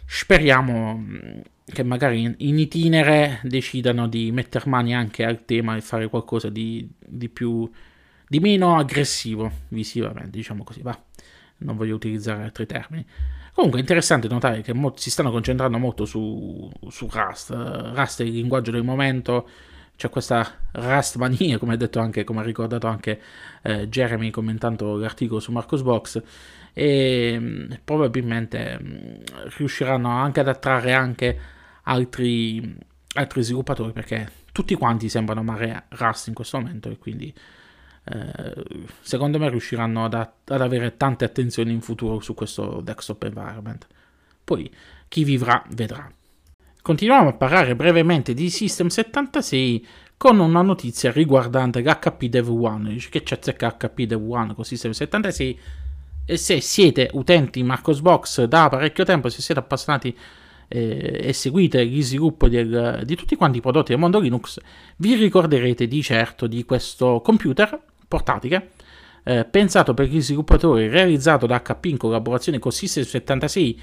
Speriamo 0.06 0.98
mm, 0.98 1.40
che 1.66 1.84
magari 1.84 2.36
in 2.38 2.60
itinere 2.60 3.40
decidano 3.44 4.08
di 4.08 4.32
mettere 4.32 4.70
mani 4.70 4.94
anche 4.94 5.24
al 5.24 5.46
tema 5.46 5.76
e 5.76 5.82
fare 5.82 6.10
qualcosa 6.10 6.50
di, 6.50 6.88
di 7.00 7.30
più 7.30 7.70
di 8.28 8.40
meno 8.40 8.78
aggressivo 8.78 9.52
visivamente, 9.70 10.32
diciamo 10.32 10.64
così, 10.64 10.82
va. 10.82 11.00
Non 11.58 11.78
voglio 11.78 11.96
utilizzare 11.96 12.44
altri 12.44 12.66
termini. 12.66 13.06
Comunque 13.56 13.80
è 13.80 13.84
interessante 13.84 14.28
notare 14.28 14.62
che 14.62 14.74
mo- 14.74 14.92
si 14.98 15.10
stanno 15.10 15.32
concentrando 15.32 15.78
molto 15.78 16.04
su, 16.04 16.70
su 16.90 17.08
Rust. 17.10 17.52
Rust 17.52 18.22
è 18.22 18.26
il 18.26 18.34
linguaggio 18.34 18.70
del 18.70 18.84
momento, 18.84 19.48
c'è 19.96 20.10
questa 20.10 20.58
Rust 20.74 21.16
mania, 21.16 21.58
come 21.58 21.76
ha 21.76 21.78
detto 21.78 22.00
anche, 22.00 22.26
come 22.26 22.42
ha 22.42 22.44
ricordato 22.44 22.88
anche 22.88 23.22
eh, 23.62 23.88
Jeremy 23.88 24.30
commentando 24.30 24.98
l'articolo 24.98 25.40
su 25.40 25.54
Marcosbox 25.54 26.22
e 26.74 27.38
mm, 27.40 27.72
probabilmente 27.86 28.78
mm, 28.78 29.16
riusciranno 29.58 30.10
anche 30.10 30.42
ad 30.42 30.50
attrarre 30.50 30.92
anche 30.92 31.40
altri, 31.84 32.78
altri 33.14 33.42
sviluppatori 33.42 33.94
perché 33.94 34.30
tutti 34.52 34.76
quanti 34.76 35.08
sembrano 35.08 35.40
amare 35.40 35.86
Rust 35.92 36.28
in 36.28 36.34
questo 36.34 36.60
momento 36.60 36.90
e 36.90 36.98
quindi 36.98 37.34
eh, 38.06 38.64
secondo 39.02 39.40
me 39.40 39.50
riusciranno 39.50 40.06
ad, 40.06 40.14
ad, 40.14 40.62
avere 40.62 40.96
tante 40.96 41.26
attenzioni 41.26 41.72
in 41.72 41.82
futuro 41.82 42.20
su 42.20 42.36
questo 42.36 42.82
desktop 42.82 43.24
environment. 43.24 43.88
Poi 44.44 44.72
chi 45.08 45.24
vivrà 45.24 45.64
vedrà. 45.72 46.10
Continuiamo 46.82 47.30
a 47.30 47.34
parlare 47.34 47.76
brevemente 47.76 48.36
di 48.36 48.52
System 48.52 48.88
76 48.88 49.88
con 50.18 50.40
una 50.40 50.62
notizia 50.62 51.12
riguardante 51.12 51.82
l'HP 51.82 52.26
Dev 52.26 52.48
1. 52.48 52.90
Dice 52.90 53.10
che 53.10 53.24
c'è 53.24 53.40
HP 53.40 54.04
Dev 54.04 54.22
1 54.22 54.54
con 54.54 54.64
System 54.64 54.92
76 54.92 55.60
e 56.28 56.38
se 56.38 56.62
siete 56.62 57.10
utenti 57.14 57.64
Marcosbox 57.64 58.44
da 58.44 58.70
parecchio 58.70 59.04
tempo, 59.04 59.30
se 59.30 59.42
siete 59.42 59.62
appassionati 59.62 60.16
eh, 60.68 61.22
e 61.24 61.34
seguite 61.34 61.86
gli 61.88 62.04
sviluppi 62.04 62.50
di 62.50 63.16
tutti 63.16 63.36
quanti 63.36 63.58
i 63.58 63.62
prodotti 63.62 63.92
del 63.92 64.00
mondo 64.00 64.20
Linux, 64.20 64.60
vi 64.98 65.16
ricorderete 65.16 65.88
di 65.88 66.04
certo 66.04 66.46
di 66.46 66.66
questo 66.66 67.20
computer 67.22 67.80
portatile 68.08 68.72
eh, 69.24 69.46
pensato 69.46 69.94
per 69.94 70.08
gli 70.08 70.22
sviluppatori, 70.22 70.88
realizzato 70.88 71.46
da 71.46 71.62
HP 71.62 71.86
in 71.86 71.98
collaborazione 71.98 72.60
con 72.60 72.72
System76 72.72 73.76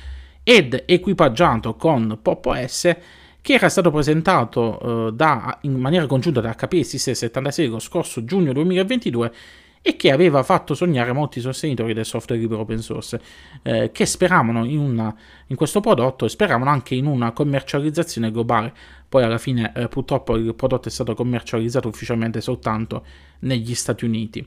ed 0.45 0.85
equipaggiato 0.87 1.75
con 1.75 2.19
Pop 2.23 2.47
OS 2.47 2.97
che 3.41 3.55
era 3.55 3.69
stato 3.69 3.91
presentato 3.91 5.09
eh, 5.09 5.12
da, 5.12 5.59
in 5.62 5.75
maniera 5.79 6.07
congiunta 6.07 6.41
da 6.41 6.55
HP 6.55 6.75
e 6.75 6.83
System76 6.83 7.69
lo 7.69 7.81
scorso 7.81 8.25
giugno 8.25 8.52
2022 8.52 9.33
e 9.82 9.96
che 9.96 10.12
aveva 10.12 10.44
fatto 10.44 10.74
sognare 10.74 11.12
molti 11.12 11.40
sostenitori 11.40 11.92
del 11.92 12.06
software 12.06 12.40
libero 12.40 12.60
open 12.60 12.78
source, 12.78 13.20
eh, 13.62 13.90
che 13.92 14.06
speravano 14.06 14.64
in, 14.64 14.78
una, 14.78 15.14
in, 15.48 15.56
questo 15.56 15.80
prodotto 15.80 16.24
e 16.24 16.28
speravano 16.28 16.70
anche 16.70 16.94
in 16.94 17.06
una 17.06 17.32
commercializzazione 17.32 18.30
globale. 18.30 18.72
Poi 19.08 19.24
alla 19.24 19.38
fine 19.38 19.72
eh, 19.74 19.88
purtroppo 19.88 20.36
il 20.36 20.54
prodotto 20.54 20.86
è 20.86 20.90
stato 20.90 21.14
commercializzato 21.14 21.88
ufficialmente 21.88 22.40
soltanto 22.40 23.04
negli 23.40 23.74
Stati 23.74 24.04
Uniti. 24.04 24.46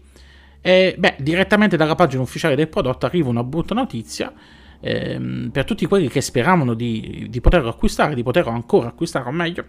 E, 0.61 0.95
beh, 0.97 1.17
direttamente 1.19 1.75
dalla 1.75 1.95
pagina 1.95 2.23
ufficiale 2.23 2.55
del 2.55 2.69
prodotto 2.69 3.05
arriva 3.05 3.27
una 3.27 3.43
brutta 3.43 3.75
notizia. 3.75 4.33
Ehm, 4.79 5.49
per 5.51 5.65
tutti 5.65 5.85
quelli 5.85 6.07
che 6.07 6.21
speravano 6.21 6.73
di, 6.73 7.27
di 7.29 7.41
poterlo 7.41 7.69
acquistare, 7.69 8.15
di 8.15 8.23
poterlo 8.23 8.51
ancora 8.51 8.87
acquistare 8.87 9.27
o 9.27 9.31
meglio, 9.31 9.65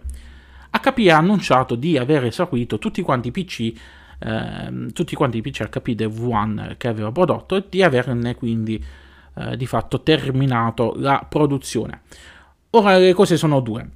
HP 0.71 1.07
ha 1.09 1.17
annunciato 1.17 1.75
di 1.75 1.97
aver 1.97 2.25
esaurito 2.25 2.77
tutti 2.77 3.01
quanti 3.01 3.27
i 3.27 3.31
PC 3.31 3.73
Ehm, 4.19 4.91
tutti 4.93 5.15
quanti 5.15 5.37
i 5.37 5.41
PC 5.41 5.69
HP 5.69 5.91
Dev 5.91 6.19
1 6.19 6.75
che 6.77 6.87
aveva 6.87 7.11
prodotto 7.11 7.55
e 7.55 7.65
di 7.69 7.83
averne 7.83 8.35
quindi 8.35 8.83
eh, 9.35 9.55
di 9.55 9.65
fatto 9.65 10.01
terminato 10.01 10.93
la 10.97 11.25
produzione. 11.27 12.01
Ora 12.71 12.97
le 12.97 13.13
cose 13.13 13.37
sono 13.37 13.59
due. 13.59 13.89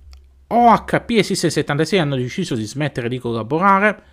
O 0.47 0.75
HP 0.75 1.11
e 1.11 1.21
System76 1.21 1.99
hanno 1.99 2.15
deciso 2.15 2.55
di 2.55 2.65
smettere 2.65 3.09
di 3.09 3.17
collaborare, 3.19 4.03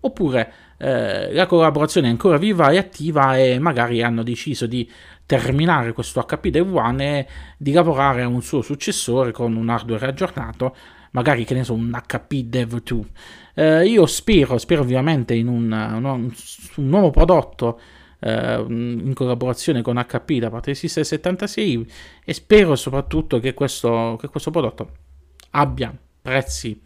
oppure 0.00 0.52
eh, 0.78 1.32
la 1.32 1.46
collaborazione 1.46 2.06
è 2.06 2.10
ancora 2.10 2.36
viva 2.36 2.70
e 2.70 2.76
attiva 2.76 3.36
e 3.38 3.58
magari 3.58 4.02
hanno 4.02 4.22
deciso 4.22 4.66
di 4.66 4.88
terminare 5.24 5.92
questo 5.92 6.22
HP 6.22 6.48
Dev 6.48 6.72
1 6.72 7.02
e 7.02 7.26
di 7.56 7.72
lavorare 7.72 8.22
a 8.22 8.28
un 8.28 8.42
suo 8.42 8.62
successore 8.62 9.32
con 9.32 9.56
un 9.56 9.68
hardware 9.68 10.06
aggiornato, 10.06 10.76
magari 11.12 11.44
che 11.44 11.54
ne 11.54 11.64
so, 11.64 11.72
un 11.72 11.90
HP 11.90 12.42
Dev 12.42 12.82
2. 12.82 13.04
Eh, 13.58 13.86
io 13.86 14.04
spero, 14.04 14.58
spero 14.58 14.82
ovviamente 14.82 15.34
in 15.34 15.48
un, 15.48 15.72
un, 15.72 16.04
un 16.04 16.88
nuovo 16.88 17.10
prodotto 17.10 17.80
eh, 18.18 18.62
in 18.68 19.12
collaborazione 19.14 19.80
con 19.80 19.96
HP 19.96 20.32
da 20.34 20.50
parte 20.50 20.72
di 20.72 20.76
System 20.76 21.04
76 21.04 21.90
e 22.22 22.32
spero 22.34 22.76
soprattutto 22.76 23.38
che 23.38 23.54
questo, 23.54 24.18
che 24.20 24.28
questo 24.28 24.50
prodotto 24.50 24.90
abbia 25.52 25.96
prezzi 26.20 26.78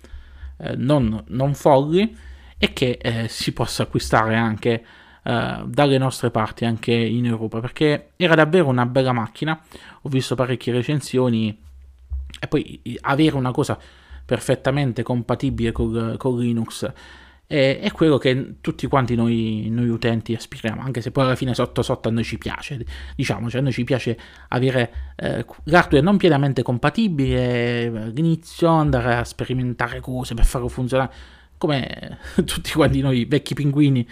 eh, 0.58 0.76
non, 0.76 1.24
non, 1.26 1.54
folli 1.54 2.16
e 2.56 2.72
che 2.72 2.98
eh, 3.02 3.26
si 3.26 3.52
possa 3.52 3.82
acquistare 3.82 4.36
anche 4.36 4.84
eh, 5.24 5.62
dalle 5.66 5.98
nostre 5.98 6.30
parti, 6.30 6.66
anche 6.66 6.92
in 6.92 7.26
Europa, 7.26 7.58
perché 7.58 8.10
era 8.14 8.36
davvero 8.36 8.68
una 8.68 8.86
bella 8.86 9.12
macchina. 9.12 9.60
Ho 10.02 10.08
visto 10.08 10.36
parecchie 10.36 10.72
recensioni 10.72 11.58
e 12.38 12.46
poi 12.46 12.80
avere 13.00 13.34
una 13.34 13.50
cosa 13.50 13.76
perfettamente 14.24 15.02
compatibile 15.02 15.72
con, 15.72 16.16
Linux. 16.38 16.90
E, 17.46 17.80
è 17.80 17.90
quello 17.90 18.16
che 18.18 18.56
tutti 18.60 18.86
quanti 18.86 19.14
noi, 19.14 19.68
noi, 19.70 19.88
utenti 19.88 20.34
aspiriamo, 20.34 20.80
anche 20.82 21.00
se 21.00 21.10
poi 21.10 21.24
alla 21.24 21.34
fine 21.34 21.54
sotto 21.54 21.82
sotto 21.82 22.08
a 22.08 22.12
noi 22.12 22.24
ci 22.24 22.38
piace, 22.38 22.84
diciamo, 23.16 23.50
cioè 23.50 23.60
a 23.60 23.62
noi 23.64 23.72
ci 23.72 23.84
piace 23.84 24.16
avere 24.48 24.92
eh, 25.16 25.44
l'hardware 25.64 26.04
non 26.04 26.16
pienamente 26.16 26.62
compatibile, 26.62 27.86
all'inizio 27.86 28.68
andare 28.68 29.16
a 29.16 29.24
sperimentare 29.24 30.00
cose 30.00 30.34
per 30.34 30.44
farlo 30.44 30.68
funzionare, 30.68 31.12
come 31.58 32.18
tutti 32.46 32.72
quanti 32.72 33.00
noi 33.00 33.24
vecchi 33.24 33.54
pinguini 33.54 34.06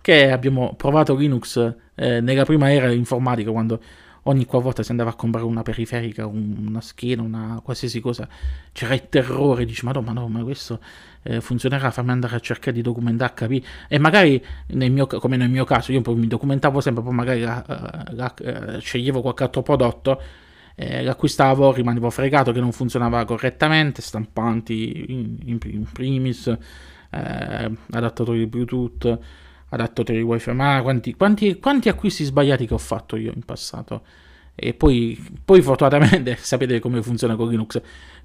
che 0.00 0.30
abbiamo 0.30 0.74
provato 0.76 1.16
Linux 1.16 1.56
eh, 1.94 2.20
nella 2.20 2.44
prima 2.44 2.70
era 2.70 2.92
informatica, 2.92 3.50
quando 3.50 3.80
ogni 4.24 4.44
qualvolta 4.44 4.82
si 4.82 4.90
andava 4.90 5.10
a 5.10 5.14
comprare 5.14 5.46
una 5.46 5.62
periferica, 5.62 6.26
una 6.26 6.80
scheda, 6.80 7.22
una 7.22 7.60
qualsiasi 7.62 8.00
cosa, 8.00 8.28
c'era 8.72 8.94
il 8.94 9.08
terrore, 9.08 9.64
dici, 9.64 9.84
ma 9.84 9.92
no, 9.92 10.28
ma 10.28 10.42
questo 10.42 10.80
eh, 11.22 11.40
funzionerà, 11.40 11.90
fammi 11.90 12.10
andare 12.10 12.36
a 12.36 12.40
cercare 12.40 12.72
di 12.72 12.82
documentare, 12.82 13.32
capire, 13.34 13.66
e 13.88 13.98
magari, 13.98 14.42
nel 14.68 14.90
mio, 14.90 15.06
come 15.06 15.36
nel 15.36 15.50
mio 15.50 15.64
caso, 15.64 15.92
io 15.92 16.00
poi 16.00 16.14
mi 16.16 16.26
documentavo 16.26 16.80
sempre, 16.80 17.02
poi 17.02 17.14
magari 17.14 17.40
la, 17.40 17.64
la, 18.10 18.34
la, 18.36 18.78
sceglievo 18.78 19.20
qualche 19.20 19.42
altro 19.42 19.62
prodotto, 19.62 20.20
eh, 20.76 21.02
l'acquistavo, 21.02 21.72
rimanevo 21.72 22.10
fregato 22.10 22.52
che 22.52 22.60
non 22.60 22.72
funzionava 22.72 23.24
correttamente, 23.24 24.02
stampanti 24.02 25.12
in, 25.12 25.36
in, 25.44 25.58
in 25.64 25.84
primis, 25.92 26.46
eh, 26.46 27.70
adattatori 27.90 28.46
Bluetooth, 28.46 29.18
adattatori 29.74 30.22
wifi, 30.22 30.52
ma 30.52 30.80
quanti, 30.82 31.14
quanti, 31.14 31.58
quanti, 31.58 31.88
acquisti 31.88 32.24
sbagliati 32.24 32.66
che 32.66 32.74
ho 32.74 32.78
fatto 32.78 33.16
io 33.16 33.32
in 33.34 33.44
passato. 33.44 34.02
E 34.54 34.72
poi, 34.74 35.22
poi 35.44 35.60
fortunatamente 35.62 36.36
sapete 36.40 36.80
come 36.80 37.02
funziona 37.02 37.36
con 37.36 37.48
Linux. 37.48 37.80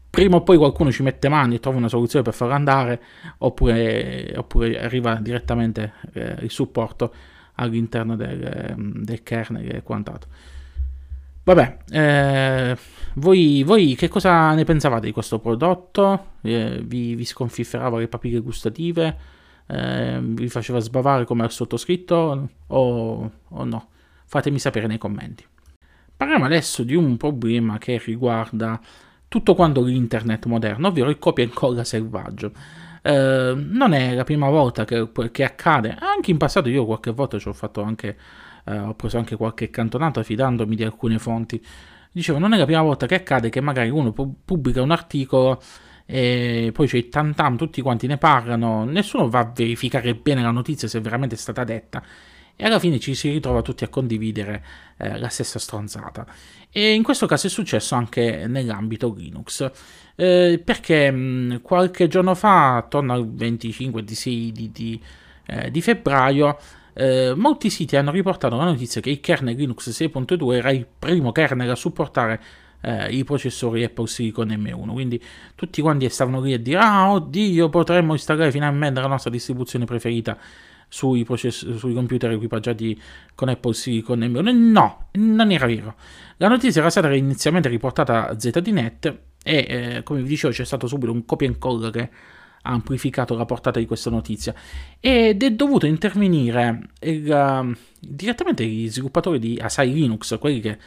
Prima 0.09 0.37
o 0.37 0.41
poi 0.41 0.57
qualcuno 0.57 0.91
ci 0.91 1.03
mette 1.03 1.29
mani 1.29 1.55
e 1.55 1.59
trova 1.59 1.77
una 1.77 1.87
soluzione 1.87 2.23
per 2.23 2.33
farlo 2.33 2.53
andare, 2.53 3.01
oppure, 3.39 4.33
oppure 4.35 4.79
arriva 4.79 5.15
direttamente 5.15 5.93
eh, 6.13 6.37
il 6.41 6.49
supporto 6.49 7.13
all'interno 7.55 8.15
del, 8.15 8.75
del 8.77 9.21
kernel 9.21 9.75
e 9.75 9.83
quant'altro. 9.83 10.29
Vabbè, 11.43 11.77
eh, 11.89 12.77
voi, 13.15 13.63
voi, 13.63 13.95
che 13.95 14.07
cosa 14.07 14.53
ne 14.53 14.63
pensavate 14.65 15.07
di 15.07 15.11
questo 15.11 15.39
prodotto? 15.39 16.33
Eh, 16.41 16.81
vi, 16.83 17.15
vi 17.15 17.25
sconfifferava 17.25 17.97
le 17.97 18.07
papille 18.07 18.39
gustative? 18.39 19.17
Eh, 19.71 20.19
vi 20.21 20.49
faceva 20.49 20.79
sbavare 20.79 21.25
come 21.25 21.43
al 21.43 21.51
sottoscritto 21.51 22.49
o, 22.67 23.31
o 23.47 23.63
no? 23.63 23.87
Fatemi 24.25 24.59
sapere 24.59 24.87
nei 24.87 24.97
commenti. 24.97 25.45
Parliamo 26.15 26.45
adesso 26.45 26.83
di 26.83 26.95
un 26.95 27.17
problema 27.17 27.77
che 27.77 28.01
riguarda 28.03 28.79
tutto 29.27 29.55
quanto 29.55 29.81
l'internet 29.81 30.45
moderno, 30.47 30.87
ovvero 30.87 31.09
il 31.09 31.19
copia 31.19 31.43
e 31.43 31.47
incolla 31.47 31.83
selvaggio. 31.83 32.51
Eh, 33.01 33.53
non 33.55 33.93
è 33.93 34.13
la 34.13 34.23
prima 34.23 34.49
volta 34.49 34.85
che, 34.85 35.09
che, 35.31 35.43
accade, 35.43 35.95
anche 35.99 36.31
in 36.31 36.37
passato 36.37 36.67
io 36.67 36.85
qualche 36.85 37.11
volta 37.11 37.39
ci 37.39 37.47
ho 37.47 37.53
fatto 37.53 37.81
anche 37.81 38.17
eh, 38.65 38.77
ho 38.77 38.93
preso 38.93 39.17
anche 39.17 39.35
qualche 39.35 39.69
cantonata 39.69 40.23
fidandomi 40.23 40.75
di 40.75 40.83
alcune 40.83 41.19
fonti. 41.19 41.63
Dicevo, 42.11 42.39
non 42.39 42.53
è 42.53 42.57
la 42.57 42.65
prima 42.65 42.81
volta 42.81 43.05
che 43.05 43.15
accade 43.15 43.49
che 43.49 43.61
magari 43.61 43.89
uno 43.89 44.11
pubblica 44.11 44.81
un 44.81 44.91
articolo 44.91 45.61
e 46.11 46.71
poi 46.73 46.87
c'è 46.87 46.97
il 46.97 47.09
tam 47.09 47.35
tam, 47.35 47.55
tutti 47.55 47.81
quanti 47.81 48.07
ne 48.07 48.17
parlano, 48.17 48.83
nessuno 48.83 49.29
va 49.29 49.41
a 49.41 49.51
verificare 49.53 50.15
bene 50.15 50.41
la 50.41 50.49
notizia 50.49 50.87
se 50.87 50.99
veramente 51.01 51.35
è 51.35 51.37
stata 51.37 51.63
detta 51.63 52.01
e 52.55 52.65
alla 52.65 52.79
fine 52.79 52.99
ci 52.99 53.13
si 53.13 53.29
ritrova 53.29 53.61
tutti 53.61 53.83
a 53.83 53.89
condividere 53.89 54.65
eh, 54.97 55.19
la 55.19 55.29
stessa 55.29 55.59
stronzata. 55.59 56.25
E 56.71 56.93
in 56.93 57.03
questo 57.03 57.27
caso 57.27 57.45
è 57.45 57.49
successo 57.49 57.93
anche 57.93 58.47
nell'ambito 58.47 59.13
Linux, 59.15 59.69
eh, 60.15 60.59
perché 60.65 61.11
mh, 61.11 61.61
qualche 61.61 62.07
giorno 62.07 62.33
fa, 62.33 62.77
attorno 62.77 63.13
al 63.13 63.27
25-26 63.27 64.49
di, 64.49 64.71
di, 64.73 65.01
eh, 65.45 65.69
di 65.69 65.81
febbraio, 65.81 66.57
eh, 66.93 67.33
molti 67.35 67.69
siti 67.69 67.95
hanno 67.95 68.11
riportato 68.11 68.57
la 68.57 68.65
notizia 68.65 68.99
che 68.99 69.11
il 69.11 69.19
kernel 69.19 69.55
Linux 69.55 69.89
6.2 69.89 70.53
era 70.55 70.71
il 70.71 70.87
primo 70.97 71.31
kernel 71.31 71.69
a 71.69 71.75
supportare 71.75 72.41
eh, 72.81 73.13
i 73.15 73.23
processori 73.23 73.83
Apple 73.83 74.07
Silicon 74.07 74.47
M1. 74.49 74.91
Quindi 74.91 75.21
tutti 75.55 75.81
quanti 75.81 76.07
stavano 76.09 76.41
lì 76.41 76.53
a 76.53 76.59
dire: 76.59 76.79
Ah, 76.79 77.11
oddio, 77.11 77.69
potremmo 77.69 78.13
installare 78.13 78.51
finalmente 78.51 79.01
la 79.01 79.07
nostra 79.07 79.29
distribuzione 79.29 79.85
preferita 79.85 80.37
sui, 80.87 81.23
process- 81.23 81.75
sui 81.75 81.93
computer 81.93 82.31
equipaggiati 82.31 82.99
con 83.35 83.49
Apple 83.49 83.73
Silicon 83.73 84.19
M1. 84.19 84.55
No, 84.55 85.07
non 85.13 85.51
era 85.51 85.65
vero. 85.67 85.95
La 86.37 86.47
notizia 86.47 86.81
era 86.81 86.89
stata 86.89 87.13
inizialmente 87.13 87.69
riportata 87.69 88.29
a 88.29 88.39
ZDNet 88.39 89.17
e, 89.43 89.65
eh, 89.67 90.03
come 90.03 90.21
vi 90.21 90.27
dicevo, 90.27 90.51
c'è 90.53 90.65
stato 90.65 90.87
subito 90.87 91.11
un 91.11 91.25
copia 91.25 91.47
e 91.47 91.51
incolla 91.51 91.89
che 91.91 92.09
ha 92.61 92.71
amplificato 92.71 93.35
la 93.35 93.45
portata 93.45 93.79
di 93.79 93.85
questa 93.85 94.09
notizia 94.09 94.53
ed 94.99 95.41
è 95.43 95.51
dovuto 95.51 95.85
intervenire 95.85 96.89
il, 97.01 97.29
uh, 97.29 97.73
direttamente 97.99 98.65
gli 98.65 98.89
sviluppatori 98.89 99.39
di 99.39 99.57
Asai 99.61 99.93
Linux, 99.93 100.37
quelli 100.39 100.59
che 100.59 100.77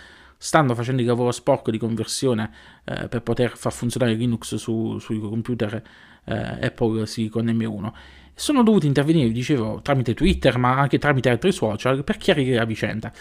stanno 0.43 0.75
facendo 0.75 1.01
il 1.01 1.07
lavoro 1.07 1.31
sporco 1.31 1.71
di 1.71 1.79
conversione 1.79 2.51
eh, 2.85 3.07
per 3.07 3.23
poter 3.23 3.57
far 3.57 3.73
funzionare 3.73 4.15
Linux 4.15 4.57
su, 4.57 4.99
sui 4.99 5.21
computer 5.21 5.81
eh, 6.25 6.35
Apple 6.67 7.07
Silicon 7.07 7.47
M1. 7.47 7.93
Sono 8.35 8.65
dovuti 8.65 8.89
intervenire, 8.89 9.31
dicevo, 9.31 9.81
tramite 9.83 10.15
Twitter, 10.15 10.59
ma 10.59 10.81
anche 10.81 10.99
tramite 10.99 11.29
altri 11.29 11.53
social 11.53 12.03
per 12.03 12.17
chiarire 12.17 12.57
la 12.57 12.65
vicenda. 12.65 13.13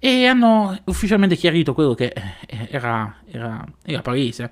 E 0.00 0.26
hanno 0.26 0.76
ufficialmente 0.86 1.36
chiarito 1.36 1.74
quello 1.74 1.94
che 1.94 2.12
eh, 2.46 2.68
era, 2.70 3.18
era, 3.30 3.64
era 3.84 4.02
palese 4.02 4.50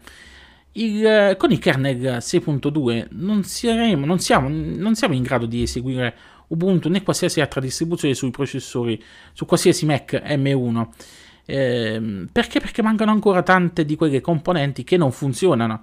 il, 0.75 1.35
con 1.39 1.51
il 1.51 1.59
kernel 1.59 2.19
6.2 2.21 3.09
non, 3.11 3.43
saremo, 3.43 4.07
non, 4.07 4.21
siamo, 4.21 4.49
non 4.49 4.95
siamo 4.95 5.15
in 5.15 5.23
grado 5.23 5.47
di 5.47 5.63
eseguire 5.63 6.15
Ubuntu 6.49 6.91
né 6.91 7.03
qualsiasi 7.03 7.41
altra 7.41 7.63
distribuzione 7.63 8.13
sui 8.13 8.31
processori, 8.31 9.03
su 9.33 9.47
qualsiasi 9.47 9.87
Mac 9.87 10.13
M1. 10.13 10.87
Eh, 11.45 12.27
perché? 12.31 12.61
Perché 12.61 12.83
mancano 12.83 13.11
ancora 13.11 13.43
tante 13.43 13.85
di 13.85 13.97
quelle 13.97 14.21
componenti 14.21 14.85
che 14.85 14.97
non 14.97 15.13
funzionano. 15.13 15.83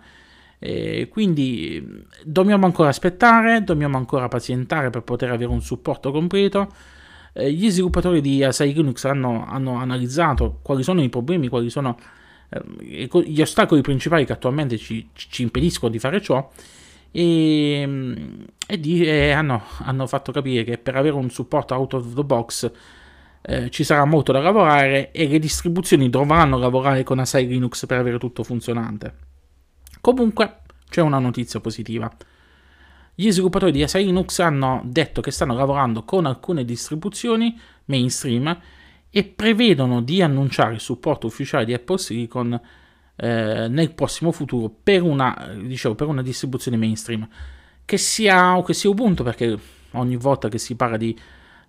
Eh, 0.60 1.08
quindi 1.10 2.04
dobbiamo 2.24 2.65
ancora 2.65 2.89
aspettare, 2.89 3.63
dobbiamo 3.63 3.98
ancora 3.98 4.28
pazientare 4.28 4.89
per 4.89 5.04
poter 5.04 5.32
avere 5.32 5.52
un 5.52 5.62
supporto 5.62 6.12
completo. 6.12 6.72
Eh, 7.34 7.52
gli 7.52 7.69
sviluppatori 7.69 8.22
di 8.22 8.43
Asai 8.43 8.74
Linux 8.74 9.06
hanno, 9.06 9.45
hanno 9.48 9.76
analizzato 9.76 10.60
quali 10.62 10.84
sono 10.84 11.02
i 11.02 11.10
problemi, 11.10 11.48
quali 11.48 11.69
sono 11.69 11.98
eh, 12.50 13.08
gli 13.26 13.41
ostacoli 13.41 13.82
principali 13.82 14.26
che 14.26 14.34
attualmente 14.34 14.78
ci, 14.78 15.10
ci 15.13 15.43
impediscono 15.43 15.91
di 15.91 16.00
fare 16.00 16.22
ciò 16.22 16.50
e, 17.12 17.88
e, 18.67 18.80
di, 18.80 19.06
e 19.06 19.32
hanno, 19.32 19.62
hanno, 19.80 20.08
fatto 20.08 20.32
capire 20.32 20.63
che 20.63 20.78
per 20.78 20.95
avere 20.95 21.15
un 21.15 21.30
supporto 21.30 21.76
out 21.76 21.93
of 21.93 22.13
the 22.13 22.24
box 22.24 22.72
eh, 23.41 23.69
ci 23.69 23.84
sarà 23.84 24.06
molto 24.06 24.32
da 24.32 24.39
lavorare 24.39 25.12
e 25.12 25.28
le 25.28 25.39
distribuzioni 25.39 26.10
dovranno 26.10 26.58
lavorare 26.58 27.04
con 27.04 27.19
Asai 27.19 27.47
Linux 27.47 27.86
per 27.86 27.97
avere 27.97 28.17
tutto 28.17 28.43
funzionante. 28.43 29.15
Comunque 30.02 30.62
c'è 30.89 31.02
una 31.02 31.19
notizia 31.19 31.60
positiva. 31.60 32.12
Gli 33.15 33.32
sviluppatori 33.32 33.71
di 33.71 33.84
Asai 33.84 34.06
Linux 34.06 34.39
hanno 34.39 34.82
detto 34.86 35.21
che 35.21 35.32
stanno 35.32 35.54
lavorando 35.54 36.04
con 36.04 36.25
alcune 36.25 36.63
distribuzioni 36.63 37.60
mainstream 37.86 38.58
e 39.10 39.23
prevedono 39.23 40.02
di 40.02 40.21
annunciare 40.21 40.75
il 40.75 40.80
supporto 40.80 41.28
ufficiale 41.28 41.65
di 41.65 41.73
Apple 41.73 41.97
Silicon 41.97 42.62
eh, 43.15 43.67
nel 43.67 43.93
prossimo 43.93 44.32
futuro 44.32 44.73
per 44.84 45.02
una, 45.02 45.54
dicevo, 45.62 45.95
per 45.95 46.08
una 46.08 46.21
distribuzione 46.21 46.78
mainstream 46.78 47.28
che 47.84 47.97
sia, 47.97 48.62
che 48.63 48.73
sia 48.73 48.89
Ubuntu 48.89 49.23
perché 49.23 49.58
ogni 49.91 50.15
volta 50.15 50.47
che 50.47 50.60
si 50.60 50.75
parla 50.75 50.95
di 50.95 51.17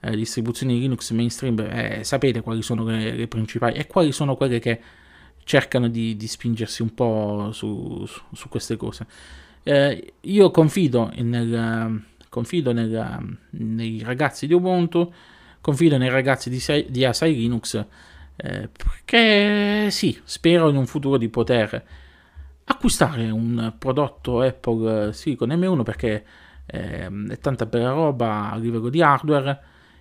eh, 0.01 0.17
distribuzioni 0.17 0.79
Linux 0.79 1.11
mainstream 1.11 1.59
eh, 1.61 2.01
sapete 2.05 2.41
quali 2.41 2.63
sono 2.63 2.85
le, 2.85 3.13
le, 3.13 3.27
principali 3.29 3.77
e 3.77 3.87
quali 3.87 4.13
sono 4.13 4.37
quelle 4.37 4.59
che 4.59 4.81
cercano 5.45 5.89
di, 5.89 6.17
di 6.17 6.27
spingersi 6.27 6.83
un 6.83 6.95
po' 6.95 7.51
su, 7.53 8.05
su, 8.07 8.21
su 8.33 8.49
queste 8.49 8.77
cose. 8.77 9.07
Eh, 9.63 10.15
io 10.21 10.51
confido, 10.51 11.11
nel, 11.17 12.03
confido 12.29 12.73
nel, 12.73 13.39
nei 13.51 14.03
ragazzi 14.03 14.47
di 14.47 14.55
Ubuntu 14.55 15.13
confido 15.61 15.99
nei 15.99 16.09
ragazzi 16.09 16.49
di, 16.49 16.87
di 16.89 17.05
Asai 17.05 17.35
Linux 17.35 17.85
eh, 18.37 18.69
perché 18.73 19.91
sì, 19.91 20.19
spero 20.25 20.71
in 20.71 20.77
un 20.77 20.87
futuro 20.87 21.19
di 21.19 21.29
poter 21.29 21.85
acquistare 22.65 23.29
un 23.29 23.75
prodotto 23.79 24.41
Apple 24.41 25.13
Silicon 25.13 25.51
M1 25.51 25.83
perché 25.83 26.25
eh, 26.65 27.11
è 27.29 27.39
tanta 27.39 27.67
bella 27.67 27.91
roba 27.91 28.51
a 28.51 28.57
livello 28.57 28.89
di 28.89 29.03
hardware 29.03 29.61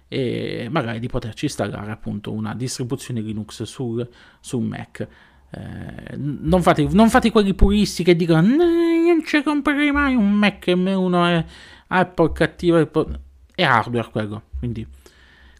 e 0.09 0.67
magari 0.69 0.99
di 0.99 1.07
poterci 1.07 1.45
installare 1.45 1.91
appunto 1.91 2.33
una 2.33 2.53
distribuzione 2.53 3.21
Linux 3.21 3.63
sul, 3.63 4.07
sul 4.41 4.63
Mac. 4.63 5.07
Eh, 5.51 6.17
non, 6.17 6.61
fate, 6.61 6.87
non, 6.91 7.09
fate, 7.09 7.31
quelli 7.31 7.53
puristi 7.53 8.03
che 8.03 8.15
dicono 8.15 8.41
non 8.41 9.23
ci 9.25 9.41
comprerei 9.41 9.91
mai 9.91 10.13
un 10.13 10.31
Mac 10.31 10.67
M1 10.67 11.27
è 11.27 11.45
Apple 11.87 12.31
cattiva 12.33 12.87
è 13.55 13.63
hardware 13.63 14.11
quello 14.11 14.43
quindi 14.59 14.85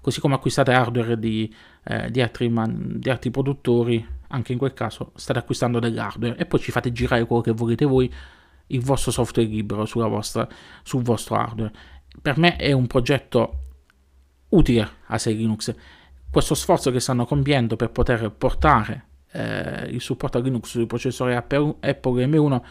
così 0.02 0.20
come 0.20 0.36
acquistate 0.36 0.72
hardware 0.72 1.20
di, 1.20 1.54
eh, 1.84 2.10
di, 2.10 2.22
altri 2.22 2.50
man, 2.50 2.94
di 2.98 3.10
altri 3.10 3.32
produttori, 3.32 4.06
anche 4.30 4.52
in 4.52 4.58
quel 4.58 4.74
caso 4.74 5.12
state 5.16 5.40
acquistando 5.40 5.80
dell'hardware 5.80 6.38
e 6.38 6.46
poi 6.46 6.60
ci 6.60 6.72
fate 6.72 6.92
girare 6.92 7.26
quello 7.26 7.42
che 7.42 7.52
volete 7.52 7.86
voi, 7.86 8.12
il 8.68 8.82
vostro 8.82 9.12
software 9.12 9.48
libero 9.48 9.86
vostra, 10.10 10.48
sul 10.84 11.04
vostro 11.04 11.36
hardware. 11.36 11.72
Per 12.22 12.38
me 12.38 12.56
è 12.56 12.72
un 12.72 12.88
progetto 12.88 13.64
utile 14.50 14.90
a 15.08 15.18
6 15.18 15.36
Linux. 15.36 15.76
Questo 16.30 16.56
sforzo 16.56 16.92
che 16.92 17.00
stanno 17.00 17.26
compiendo 17.26 17.76
per 17.76 17.90
poter 17.90 18.32
portare 18.32 19.06
eh, 19.32 19.88
il 19.90 20.02
supporto 20.02 20.38
a 20.38 20.42
Linux 20.42 20.70
sui 20.70 20.86
processori 20.86 21.36
Apple, 21.36 21.76
Apple 21.80 22.26
M1 22.26 22.62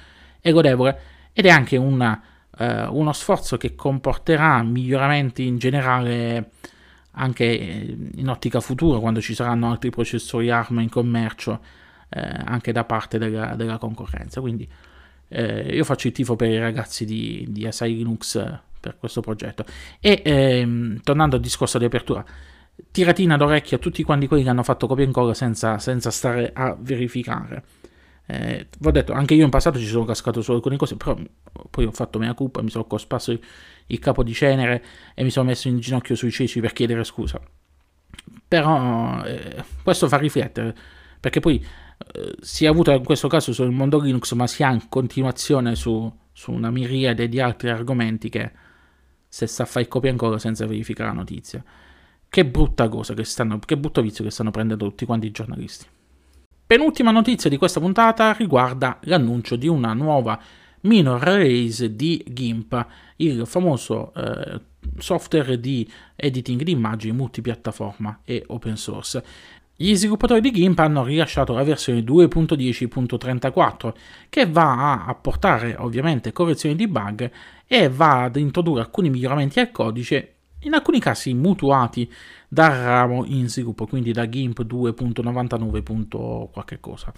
è 0.40 0.50
lodevole 0.50 1.00
ed 1.32 1.46
è 1.46 1.50
anche 1.50 1.76
una, 1.76 2.20
eh, 2.56 2.86
uno 2.86 3.12
sforzo 3.12 3.56
che 3.56 3.74
comporterà 3.74 4.62
miglioramenti 4.62 5.46
in 5.46 5.58
generale 5.58 6.50
anche 7.12 7.44
in 7.44 8.28
ottica 8.28 8.60
futura 8.60 9.00
quando 9.00 9.20
ci 9.20 9.34
saranno 9.34 9.70
altri 9.70 9.90
processori 9.90 10.50
ARM 10.50 10.78
in 10.80 10.88
commercio 10.88 11.60
eh, 12.10 12.20
anche 12.20 12.70
da 12.72 12.84
parte 12.84 13.18
della, 13.18 13.54
della 13.56 13.78
concorrenza. 13.78 14.40
Quindi 14.40 14.68
eh, 15.28 15.74
io 15.74 15.84
faccio 15.84 16.06
il 16.06 16.12
tifo 16.12 16.36
per 16.36 16.48
i 16.48 16.58
ragazzi 16.58 17.04
di, 17.04 17.44
di 17.48 17.66
Asai 17.66 17.96
Linux 17.96 18.36
eh, 18.36 18.60
per 18.80 18.98
questo 18.98 19.20
progetto. 19.20 19.64
E 20.00 20.22
ehm, 20.24 21.00
tornando 21.02 21.36
al 21.36 21.42
discorso 21.42 21.78
di 21.78 21.84
apertura, 21.84 22.24
tiratina 22.90 23.36
d'orecchio 23.36 23.76
a 23.76 23.80
tutti 23.80 24.02
quanti 24.02 24.26
quelli 24.26 24.42
che 24.42 24.48
hanno 24.48 24.62
fatto 24.62 24.86
copia 24.86 25.04
e 25.04 25.06
incolla 25.06 25.34
senza, 25.34 25.78
senza 25.78 26.10
stare 26.10 26.50
a 26.52 26.76
verificare. 26.78 27.64
Eh, 28.30 28.66
vi 28.78 28.86
ho 28.86 28.90
detto, 28.90 29.12
anche 29.12 29.34
io 29.34 29.44
in 29.44 29.50
passato 29.50 29.78
ci 29.78 29.86
sono 29.86 30.04
cascato 30.04 30.42
su 30.42 30.52
alcune 30.52 30.76
cose, 30.76 30.96
però 30.96 31.16
poi 31.70 31.86
ho 31.86 31.92
fatto 31.92 32.18
mea 32.18 32.34
culpa, 32.34 32.60
mi 32.60 32.68
sono 32.68 32.84
cospasso 32.84 33.38
il 33.86 33.98
capo 33.98 34.22
di 34.22 34.34
cenere 34.34 34.84
e 35.14 35.22
mi 35.22 35.30
sono 35.30 35.48
messo 35.48 35.68
in 35.68 35.78
ginocchio 35.78 36.14
sui 36.14 36.30
ceci 36.30 36.60
per 36.60 36.72
chiedere 36.72 37.04
scusa. 37.04 37.40
Però 38.46 39.24
eh, 39.24 39.64
questo 39.82 40.08
fa 40.08 40.18
riflettere, 40.18 40.74
perché 41.18 41.40
poi 41.40 41.56
eh, 41.56 42.34
si 42.40 42.66
è 42.66 42.68
avuto 42.68 42.90
in 42.90 43.04
questo 43.04 43.28
caso 43.28 43.52
sul 43.52 43.70
mondo 43.70 43.98
Linux, 43.98 44.32
ma 44.32 44.46
si 44.46 44.62
ha 44.62 44.72
in 44.72 44.88
continuazione 44.90 45.74
su, 45.74 46.12
su 46.30 46.52
una 46.52 46.70
miriade 46.70 47.28
di 47.28 47.40
altri 47.40 47.70
argomenti 47.70 48.28
che 48.28 48.50
se 49.28 49.46
sta 49.46 49.64
a 49.64 49.66
fare 49.66 49.88
copia 49.88 50.10
ancora 50.10 50.38
senza 50.38 50.66
verificare 50.66 51.10
la 51.10 51.16
notizia. 51.16 51.62
Che 52.28 52.46
brutta 52.46 52.88
cosa 52.88 53.14
che 53.14 53.24
stanno, 53.24 53.58
che 53.58 53.76
brutto 53.76 54.02
vizio 54.02 54.24
che 54.24 54.30
stanno 54.30 54.50
prendendo 54.50 54.86
tutti 54.86 55.04
quanti 55.06 55.26
i 55.26 55.30
giornalisti. 55.30 55.86
Penultima 56.66 57.10
notizia 57.10 57.48
di 57.48 57.56
questa 57.56 57.80
puntata 57.80 58.32
riguarda 58.32 58.98
l'annuncio 59.04 59.56
di 59.56 59.68
una 59.68 59.94
nuova 59.94 60.38
minor 60.82 61.20
release 61.20 61.96
di 61.96 62.22
GIMP, 62.28 62.86
il 63.16 63.46
famoso 63.46 64.12
eh, 64.14 64.60
software 64.98 65.58
di 65.58 65.90
editing 66.14 66.62
di 66.62 66.72
immagini 66.72 67.16
multipiattaforma 67.16 68.20
e 68.24 68.44
open 68.48 68.76
source. 68.76 69.24
Gli 69.80 69.94
sviluppatori 69.94 70.40
di 70.40 70.50
GIMP 70.50 70.80
hanno 70.80 71.04
rilasciato 71.04 71.52
la 71.52 71.62
versione 71.62 72.00
2.10.34 72.00 73.94
che 74.28 74.44
va 74.44 74.72
a 74.72 75.04
apportare 75.06 75.76
ovviamente 75.78 76.32
correzioni 76.32 76.74
di 76.74 76.88
bug 76.88 77.30
e 77.64 77.88
va 77.88 78.24
ad 78.24 78.34
introdurre 78.34 78.80
alcuni 78.80 79.08
miglioramenti 79.08 79.60
al 79.60 79.70
codice, 79.70 80.34
in 80.62 80.74
alcuni 80.74 80.98
casi 80.98 81.32
mutuati 81.32 82.12
dal 82.48 82.72
ramo 82.72 83.24
in 83.24 83.48
sviluppo, 83.48 83.86
quindi 83.86 84.10
da 84.10 84.28
GIMP 84.28 84.64
2.99. 84.64 86.50
qualche 86.50 86.80
cosa. 86.80 87.12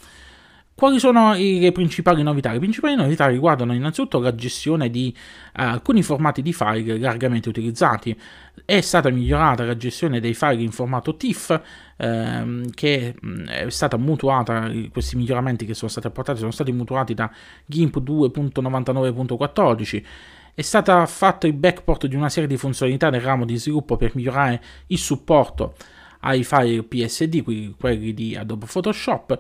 Quali 0.81 0.99
sono 0.99 1.35
le 1.35 1.73
principali 1.73 2.23
novità? 2.23 2.53
Le 2.53 2.59
principali 2.59 2.95
novità 2.95 3.27
riguardano 3.27 3.75
innanzitutto 3.75 4.19
la 4.19 4.35
gestione 4.35 4.89
di 4.89 5.15
uh, 5.15 5.19
alcuni 5.53 6.03
formati 6.03 6.41
di 6.41 6.55
file 6.55 6.99
largamente 6.99 7.51
utilizzati. 7.51 8.19
È 8.65 8.81
stata 8.81 9.11
migliorata 9.11 9.67
la 9.67 9.77
gestione 9.77 10.21
dei 10.21 10.33
file 10.33 10.63
in 10.63 10.71
formato 10.71 11.17
TIFF, 11.17 11.61
ehm, 11.99 12.71
che 12.71 13.15
mh, 13.21 13.45
è 13.45 13.69
stata 13.69 13.99
mutuata, 13.99 14.71
questi 14.91 15.17
miglioramenti 15.17 15.67
che 15.67 15.75
sono 15.75 15.91
stati 15.91 16.07
apportati 16.07 16.39
sono 16.39 16.51
stati 16.51 16.73
mutuati 16.73 17.13
da 17.13 17.31
GIMP 17.67 17.99
2.99.14. 17.99 20.03
È 20.55 20.63
stato 20.63 21.05
fatto 21.05 21.47
il 21.47 21.53
backport 21.53 22.07
di 22.07 22.17
una 22.17 22.31
serie 22.31 22.49
di 22.49 22.57
funzionalità 22.57 23.11
nel 23.11 23.21
ramo 23.21 23.45
di 23.45 23.59
sviluppo 23.59 23.99
per 23.99 24.13
migliorare 24.15 24.63
il 24.87 24.99
supporto 24.99 25.75
ai 26.21 26.43
file 26.43 26.83
PSD, 26.85 27.77
quelli 27.77 28.15
di 28.15 28.35
Adobe 28.35 28.65
Photoshop 28.65 29.39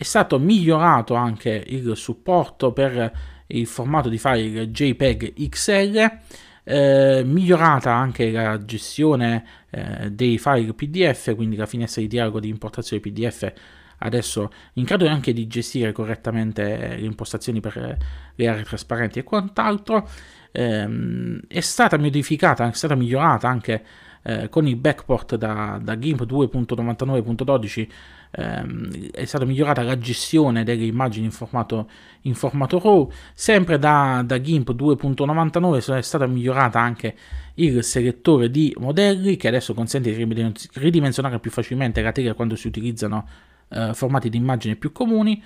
è 0.00 0.02
stato 0.02 0.38
migliorato 0.38 1.12
anche 1.12 1.62
il 1.66 1.94
supporto 1.94 2.72
per 2.72 3.12
il 3.48 3.66
formato 3.66 4.08
di 4.08 4.16
file 4.16 4.70
JPEG 4.70 5.34
XL, 5.50 6.18
eh, 6.64 7.22
migliorata 7.22 7.92
anche 7.92 8.30
la 8.30 8.64
gestione 8.64 9.44
eh, 9.68 10.10
dei 10.10 10.38
file 10.38 10.72
PDF, 10.72 11.34
quindi 11.34 11.54
la 11.56 11.66
finestra 11.66 12.00
di 12.00 12.08
dialogo 12.08 12.40
di 12.40 12.48
importazione 12.48 13.02
PDF 13.02 13.52
adesso 13.98 14.50
in 14.74 14.84
grado 14.84 15.06
anche 15.06 15.34
di 15.34 15.46
gestire 15.46 15.92
correttamente 15.92 16.96
le 16.96 17.04
impostazioni 17.04 17.60
per 17.60 17.98
le 18.34 18.48
aree 18.48 18.62
trasparenti 18.62 19.18
e 19.18 19.22
quant'altro. 19.22 20.08
Eh, 20.50 21.40
è 21.46 21.60
stata 21.60 21.98
modificata, 21.98 22.66
è 22.66 22.72
stata 22.72 22.94
migliorata 22.94 23.48
anche 23.48 23.84
eh, 24.22 24.48
con 24.48 24.66
il 24.66 24.76
backport 24.76 25.36
da, 25.36 25.78
da 25.82 25.98
GIMP 25.98 26.22
2.99.12 26.22 27.88
ehm, 28.30 29.10
è 29.10 29.24
stata 29.24 29.44
migliorata 29.44 29.82
la 29.82 29.98
gestione 29.98 30.64
delle 30.64 30.84
immagini 30.84 31.26
in 31.26 31.32
formato, 31.32 31.88
in 32.22 32.34
formato 32.34 32.78
RAW, 32.78 33.10
sempre 33.34 33.78
da, 33.78 34.22
da 34.24 34.40
GIMP 34.40 34.72
2.99 34.72 35.96
è 35.96 36.02
stata 36.02 36.26
migliorata 36.26 36.80
anche 36.80 37.14
il 37.54 37.82
selettore 37.84 38.50
di 38.50 38.74
modelli 38.78 39.36
che 39.36 39.48
adesso 39.48 39.74
consente 39.74 40.14
di 40.14 40.54
ridimensionare 40.74 41.38
più 41.38 41.50
facilmente 41.50 42.00
la 42.02 42.12
tela 42.12 42.34
quando 42.34 42.56
si 42.56 42.66
utilizzano 42.66 43.26
eh, 43.68 43.92
formati 43.94 44.28
di 44.28 44.36
immagine 44.36 44.76
più 44.76 44.92
comuni. 44.92 45.42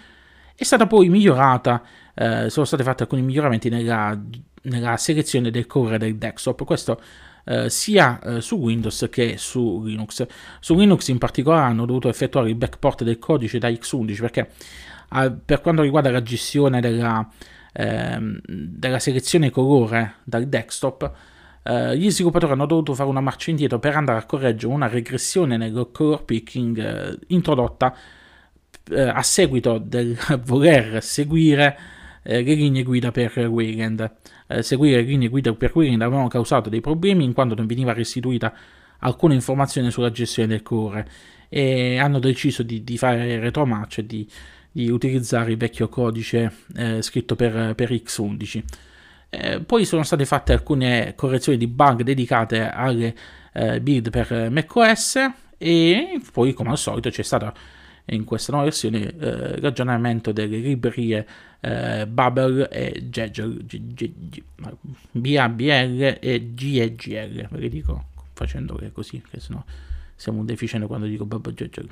È 0.57 0.63
stata 0.63 0.87
poi 0.87 1.09
migliorata, 1.09 1.83
eh, 2.15 2.49
sono 2.49 2.65
stati 2.65 2.83
fatti 2.85 3.03
alcuni 3.03 3.23
miglioramenti 3.23 3.69
nella, 3.69 4.17
nella 4.63 4.97
selezione 4.97 5.51
del 5.51 5.67
core 5.67 5.99
del 5.99 6.17
desktop. 6.17 6.65
Questo 6.65 7.01
eh, 7.45 7.69
sia 7.69 8.21
eh, 8.21 8.41
su 8.41 8.57
Windows 8.57 9.07
che 9.11 9.37
su 9.37 9.83
Linux. 9.85 10.27
Su 10.61 10.75
Linux 10.75 11.09
in 11.09 11.19
particolare 11.19 11.71
hanno 11.71 11.87
dovuto 11.87 12.09
effettuare 12.09 12.49
il 12.49 12.55
backport 12.55 13.05
del 13.05 13.19
codice 13.19 13.59
da 13.59 13.69
X11 13.69 14.21
perché 14.21 14.51
eh, 15.15 15.33
per 15.45 15.61
quanto 15.61 15.83
riguarda 15.83 16.11
la 16.11 16.23
gestione 16.23 16.81
della, 16.81 17.29
ehm, 17.73 18.41
della 18.47 18.99
selezione 18.99 19.51
colore 19.51 20.17
dal 20.25 20.47
desktop, 20.47 21.13
Uh, 21.67 21.93
gli 21.95 22.11
sviluppatori 22.11 22.53
hanno 22.53 22.67
dovuto 22.67 22.93
fare 22.93 23.09
una 23.09 23.23
marcia 23.23 23.49
indietro 23.49 23.79
per 23.79 23.97
andare 23.97 24.19
a 24.19 24.27
correggere 24.27 24.71
una 24.71 24.87
regressione 24.87 25.57
nel 25.57 25.89
color 25.93 26.23
picking 26.27 26.77
uh, 26.77 27.19
introdotta 27.29 27.97
uh, 28.91 28.95
a 28.95 29.23
seguito 29.23 29.79
del 29.79 30.15
voler 30.45 31.03
seguire 31.03 31.79
le 32.23 32.43
linee 32.43 32.83
guida 32.83 33.11
per 33.13 33.39
Wayland 33.49 34.13
eh, 34.47 34.63
seguire 34.63 35.03
linee 35.03 35.29
guida 35.29 35.53
per 35.55 35.73
Quirin 35.73 36.03
avevano 36.03 36.29
causato 36.29 36.69
dei 36.69 36.81
problemi 36.81 37.25
in 37.25 37.33
quanto 37.33 37.55
non 37.55 37.67
veniva 37.67 37.93
restituita 37.93 38.53
alcuna 39.01 39.35
informazione 39.35 39.91
sulla 39.91 40.11
gestione 40.11 40.49
del 40.49 40.63
core 40.63 41.09
e 41.49 41.99
hanno 41.99 42.19
deciso 42.19 42.63
di, 42.63 42.83
di 42.83 42.99
fare 42.99 43.39
retromarcia 43.39 44.01
e 44.01 44.07
di, 44.07 44.29
di, 44.73 44.91
utilizzare 44.91 45.53
il 45.53 45.57
vecchio 45.57 45.89
codice 45.89 46.53
eh, 46.77 47.03
scritto 47.03 47.37
per, 47.37 47.75
per 47.75 47.91
X11. 47.91 48.63
Eh, 49.31 49.61
poi 49.61 49.85
sono 49.85 50.03
state 50.03 50.25
fatte 50.25 50.53
alcune 50.53 51.15
correzioni 51.17 51.59
di 51.59 51.67
bug 51.67 52.03
dedicate 52.03 52.69
alle 52.69 53.15
eh, 53.53 53.81
build 53.81 54.11
per 54.11 54.51
macOS 54.51 55.19
e 55.59 56.21
poi 56.33 56.53
come 56.53 56.71
al 56.71 56.79
solito 56.79 57.11
c'è 57.11 57.23
stato 57.23 57.53
in 58.07 58.25
questa 58.25 58.53
nuova 58.53 58.67
versione 58.67 59.17
eh, 59.17 59.61
ragionamento 59.61 60.33
delle 60.33 60.59
librerie 60.59 61.27
eh, 61.61 62.07
Bubble 62.07 62.69
e 62.69 63.09
Gegel, 63.09 63.65
BABL 65.11 66.19
e 66.21 66.55
GEGL, 66.55 67.49
ve 67.49 67.59
le 67.59 67.69
dico 67.69 68.05
facendo 68.35 68.79
così, 68.93 69.23
che 69.31 69.41
sennò 69.41 69.63
siamo 70.17 70.41
un 70.41 70.47
deficiente 70.47 70.87
quando 70.87 71.07
dico 71.07 71.25
Bubble 71.25 71.55
Gegel. 71.55 71.89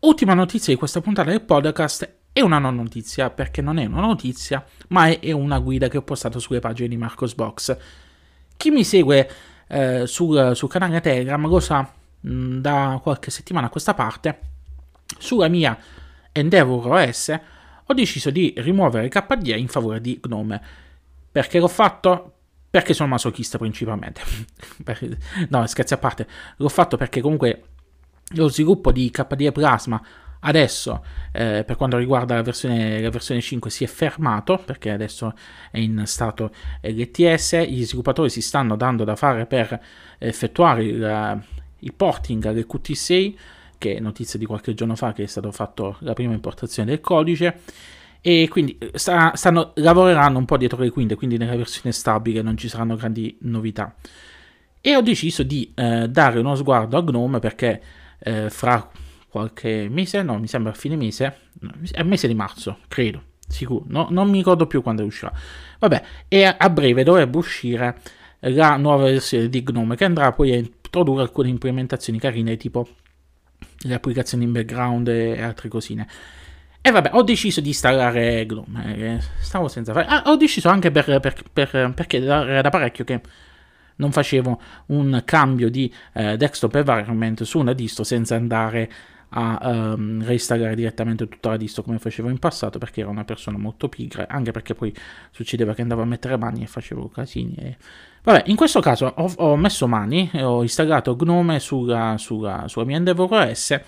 Ultima 0.00 0.34
notizia 0.34 0.72
di 0.72 0.78
questa 0.78 1.00
puntata 1.00 1.30
del 1.30 1.42
podcast 1.42 2.16
è 2.32 2.40
una 2.40 2.58
non 2.58 2.74
notizia, 2.74 3.30
perché 3.30 3.62
non 3.62 3.78
è 3.78 3.84
una 3.84 4.00
notizia, 4.00 4.64
ma 4.88 5.06
è, 5.06 5.30
una 5.32 5.58
guida 5.58 5.88
che 5.88 5.98
ho 5.98 6.02
postato 6.02 6.38
sulle 6.38 6.60
pagine 6.60 6.88
di 6.88 6.96
Marcos 6.96 7.34
Box. 7.34 7.76
Chi 8.56 8.70
mi 8.70 8.84
segue 8.84 9.30
eh, 9.68 10.06
sul, 10.06 10.56
sul, 10.56 10.68
canale 10.68 11.00
Telegram 11.00 11.46
lo 11.46 11.60
sa 11.60 11.88
mh, 12.20 12.58
da 12.58 12.98
qualche 13.02 13.30
settimana 13.30 13.66
a 13.66 13.70
questa 13.70 13.94
parte, 13.94 14.38
sulla 15.18 15.48
mia 15.48 15.76
Endeavor 16.32 16.86
OS 16.86 17.40
ho 17.84 17.94
deciso 17.94 18.30
di 18.30 18.54
rimuovere 18.56 19.08
KDE 19.08 19.56
in 19.56 19.68
favore 19.68 20.00
di 20.00 20.20
Gnome. 20.26 20.60
Perché 21.30 21.58
l'ho 21.58 21.68
fatto? 21.68 22.32
Perché 22.70 22.94
sono 22.94 23.10
masochista 23.10 23.58
principalmente. 23.58 24.22
no, 25.48 25.66
scherzi 25.66 25.94
a 25.94 25.98
parte. 25.98 26.26
L'ho 26.56 26.68
fatto 26.68 26.96
perché 26.96 27.20
comunque 27.20 27.64
lo 28.34 28.48
sviluppo 28.48 28.92
di 28.92 29.10
KDE 29.10 29.52
Plasma 29.52 30.02
adesso, 30.44 31.04
eh, 31.32 31.64
per 31.66 31.76
quanto 31.76 31.96
riguarda 31.98 32.34
la 32.34 32.42
versione, 32.42 33.00
la 33.00 33.10
versione 33.10 33.40
5, 33.40 33.70
si 33.70 33.84
è 33.84 33.86
fermato 33.86 34.60
perché 34.64 34.90
adesso 34.90 35.34
è 35.70 35.78
in 35.78 36.02
stato 36.06 36.50
LTS. 36.80 37.64
Gli 37.66 37.84
sviluppatori 37.84 38.30
si 38.30 38.40
stanno 38.40 38.76
dando 38.76 39.04
da 39.04 39.16
fare 39.16 39.46
per 39.46 39.78
effettuare 40.18 40.84
il, 40.84 41.44
il 41.80 41.92
porting 41.92 42.44
alle 42.46 42.66
Qt6 42.66 43.34
che 43.82 43.98
notizia 43.98 44.38
di 44.38 44.46
qualche 44.46 44.74
giorno 44.74 44.94
fa 44.94 45.12
che 45.12 45.24
è 45.24 45.26
stato 45.26 45.50
fatto 45.50 45.96
la 46.00 46.12
prima 46.12 46.32
importazione 46.32 46.88
del 46.88 47.00
codice 47.00 47.60
e 48.20 48.46
quindi 48.48 48.78
eh, 48.78 48.92
sta, 48.94 49.32
stanno, 49.34 49.72
lavoreranno 49.74 50.38
un 50.38 50.44
po' 50.44 50.56
dietro 50.56 50.80
le 50.80 50.90
quinte, 50.90 51.16
quindi 51.16 51.36
nella 51.36 51.56
versione 51.56 51.90
stabile 51.90 52.42
non 52.42 52.56
ci 52.56 52.68
saranno 52.68 52.94
grandi 52.94 53.36
novità. 53.40 53.92
E 54.80 54.94
ho 54.94 55.00
deciso 55.00 55.42
di 55.42 55.72
eh, 55.74 56.08
dare 56.08 56.38
uno 56.38 56.54
sguardo 56.54 56.96
a 56.96 57.02
GNOME 57.02 57.40
perché 57.40 57.82
eh, 58.20 58.50
fra 58.50 58.88
qualche 59.28 59.88
mese, 59.90 60.22
no, 60.22 60.38
mi 60.38 60.46
sembra 60.46 60.70
a 60.70 60.74
fine 60.76 60.94
mese, 60.94 61.38
è 61.90 62.04
mese 62.04 62.28
di 62.28 62.34
marzo, 62.34 62.78
credo, 62.86 63.22
sicuro, 63.48 63.84
no, 63.88 64.06
non 64.10 64.30
mi 64.30 64.38
ricordo 64.38 64.68
più 64.68 64.80
quando 64.80 65.02
uscirà. 65.04 65.32
Vabbè, 65.80 66.02
e 66.28 66.44
a 66.44 66.70
breve 66.70 67.02
dovrebbe 67.02 67.36
uscire 67.36 67.98
la 68.38 68.76
nuova 68.76 69.04
versione 69.04 69.48
di 69.48 69.64
GNOME 69.64 69.96
che 69.96 70.04
andrà 70.04 70.30
poi 70.30 70.52
a 70.52 70.56
introdurre 70.56 71.22
alcune 71.22 71.48
implementazioni 71.48 72.20
carine 72.20 72.56
tipo 72.56 72.86
le 73.82 73.94
applicazioni 73.94 74.44
in 74.44 74.52
background 74.52 75.08
e 75.08 75.42
altre 75.42 75.68
cosine. 75.68 76.06
E 76.80 76.90
vabbè, 76.90 77.10
ho 77.12 77.22
deciso 77.22 77.60
di 77.60 77.68
installare 77.68 78.44
Gnome. 78.46 78.96
Eh, 78.96 79.18
stavo 79.40 79.68
senza 79.68 79.92
fare. 79.92 80.06
Ah, 80.06 80.24
ho 80.26 80.36
deciso 80.36 80.68
anche 80.68 80.90
per, 80.90 81.20
per, 81.20 81.42
per, 81.52 81.92
perché 81.94 82.16
era 82.18 82.60
da 82.60 82.70
parecchio 82.70 83.04
che 83.04 83.20
non 83.96 84.10
facevo 84.10 84.60
un 84.86 85.22
cambio 85.24 85.70
di 85.70 85.92
eh, 86.14 86.36
desktop 86.36 86.74
environment 86.74 87.42
su 87.44 87.58
una 87.58 87.72
distro 87.72 88.02
senza 88.02 88.34
andare 88.34 88.90
a 89.34 89.58
um, 89.62 90.22
reinstallare 90.24 90.74
direttamente 90.74 91.26
tutta 91.26 91.50
la 91.50 91.56
distro 91.56 91.82
come 91.82 91.98
facevo 91.98 92.28
in 92.28 92.38
passato 92.38 92.78
perché 92.78 93.00
ero 93.00 93.10
una 93.10 93.24
persona 93.24 93.56
molto 93.56 93.88
pigra, 93.88 94.26
anche 94.28 94.50
perché 94.50 94.74
poi 94.74 94.94
succedeva 95.30 95.74
che 95.74 95.82
andavo 95.82 96.02
a 96.02 96.04
mettere 96.04 96.36
mani 96.36 96.62
e 96.62 96.66
facevo 96.66 97.08
casini. 97.08 97.54
E... 97.54 97.76
Vabbè, 98.22 98.44
in 98.46 98.56
questo 98.56 98.80
caso 98.80 99.06
ho, 99.06 99.32
ho 99.36 99.56
messo 99.56 99.88
mani, 99.88 100.30
ho 100.34 100.62
installato 100.62 101.16
Gnome 101.16 101.60
sulla, 101.60 102.16
sulla, 102.18 102.64
sulla 102.68 102.84
mia 102.84 102.96
Endeavor 102.96 103.32
OS 103.32 103.80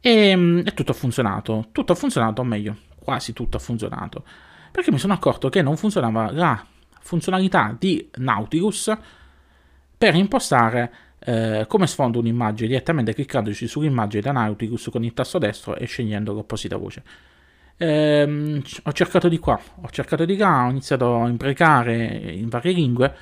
e, 0.00 0.36
mm, 0.36 0.58
e 0.58 0.74
tutto 0.74 0.90
ha 0.90 0.94
funzionato. 0.94 1.68
Tutto 1.70 1.92
ha 1.92 1.96
funzionato, 1.96 2.40
o 2.40 2.44
meglio, 2.44 2.76
quasi 2.98 3.32
tutto 3.32 3.58
ha 3.58 3.60
funzionato. 3.60 4.24
Perché 4.72 4.90
mi 4.90 4.98
sono 4.98 5.12
accorto 5.12 5.48
che 5.48 5.62
non 5.62 5.76
funzionava 5.76 6.32
la 6.32 6.66
funzionalità 7.00 7.74
di 7.78 8.08
Nautilus 8.16 8.92
per 9.96 10.16
impostare 10.16 10.92
eh, 11.24 11.64
come 11.68 11.86
sfondo 11.86 12.18
un'immagine 12.18 12.68
direttamente 12.68 13.14
cliccandoci 13.14 13.66
sull'immagine 13.66 14.22
da 14.22 14.32
Nautilus 14.32 14.88
con 14.90 15.04
il 15.04 15.12
tasto 15.12 15.38
destro 15.38 15.76
e 15.76 15.86
scegliendo 15.86 16.34
l'apposita 16.34 16.76
voce. 16.76 17.02
Eh, 17.76 18.62
ho 18.82 18.92
cercato 18.92 19.28
di 19.28 19.38
qua, 19.38 19.60
ho 19.80 19.88
cercato 19.90 20.24
di 20.24 20.36
là, 20.36 20.66
ho 20.66 20.70
iniziato 20.70 21.22
a 21.22 21.28
imprecare 21.28 21.94
in 22.32 22.48
varie 22.48 22.72
lingue 22.72 23.14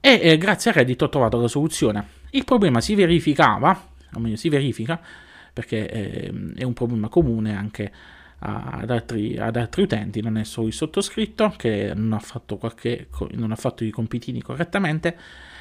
e 0.00 0.20
eh, 0.22 0.38
grazie 0.38 0.70
a 0.70 0.74
Reddit 0.74 1.02
ho 1.02 1.08
trovato 1.08 1.40
la 1.40 1.48
soluzione. 1.48 2.16
Il 2.30 2.44
problema 2.44 2.80
si 2.80 2.94
verificava, 2.94 3.88
o 4.12 4.18
meglio 4.20 4.36
si 4.36 4.48
verifica, 4.48 5.00
perché 5.52 5.88
eh, 5.88 6.32
è 6.54 6.64
un 6.64 6.72
problema 6.72 7.08
comune 7.08 7.56
anche 7.56 7.92
ad 8.40 8.88
altri, 8.90 9.36
ad 9.36 9.56
altri, 9.56 9.82
utenti, 9.82 10.20
non 10.20 10.38
è 10.38 10.44
solo 10.44 10.68
il 10.68 10.72
sottoscritto 10.72 11.54
che 11.56 11.92
non 11.94 12.12
ha 12.12 12.20
fatto, 12.20 12.56
qualche, 12.56 13.08
non 13.32 13.50
ha 13.50 13.56
fatto 13.56 13.84
i 13.84 13.90
compitini 13.90 14.40
correttamente. 14.40 15.16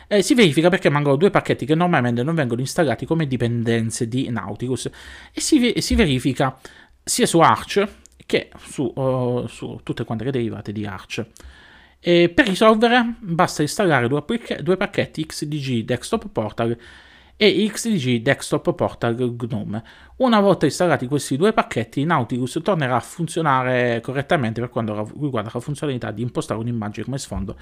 Eh, 0.08 0.22
si 0.22 0.36
verifica 0.36 0.70
perché 0.70 0.90
mancano 0.90 1.18
due 1.18 1.30
pacchetti 1.30 1.66
che 1.66 1.76
normalmente 1.76 2.24
non 2.24 2.34
vengono 2.34 2.62
installati 2.62 3.06
come 3.06 3.28
dipendenze 3.28 4.08
di 4.08 4.30
Nautilus 4.30 4.86
e 5.34 5.42
si, 5.42 5.74
si 5.78 5.96
verifica 5.96 6.58
sia 7.04 7.26
su 7.26 7.40
Arch 7.40 7.86
che 8.26 8.50
su, 8.58 8.84
uh, 8.84 9.48
su, 9.48 9.80
tutte 9.84 10.04
quante 10.06 10.24
le 10.26 10.32
derivate 10.32 10.72
di 10.72 10.86
Arch. 10.86 11.26
E 12.00 12.30
per 12.30 12.48
risolvere 12.48 13.16
basta 13.20 13.64
installare 13.64 14.08
due, 14.08 14.24
due 14.62 14.78
pacchetti 14.78 15.26
XDG 15.26 15.84
Desktop 15.84 16.30
Portal 16.30 16.78
e 17.36 17.70
XDG 17.72 18.22
Desktop 18.22 18.74
Portal 18.74 19.36
GNOME. 19.36 19.84
Una 20.18 20.40
volta 20.40 20.66
installati 20.66 21.08
questi 21.08 21.38
due 21.38 21.54
pacchetti, 21.54 22.04
Nautilus 22.04 22.60
tornerà 22.64 22.96
a 22.96 23.00
funzionare 23.00 24.02
correttamente 24.02 24.60
per 24.60 24.70
quanto 24.70 25.12
riguarda 25.20 25.52
la 25.54 25.60
funzionalità 25.60 26.12
di 26.12 26.22
impostare 26.22 26.60
un'immagine 26.60 27.06
come 27.06 27.18
sfondo, 27.18 27.56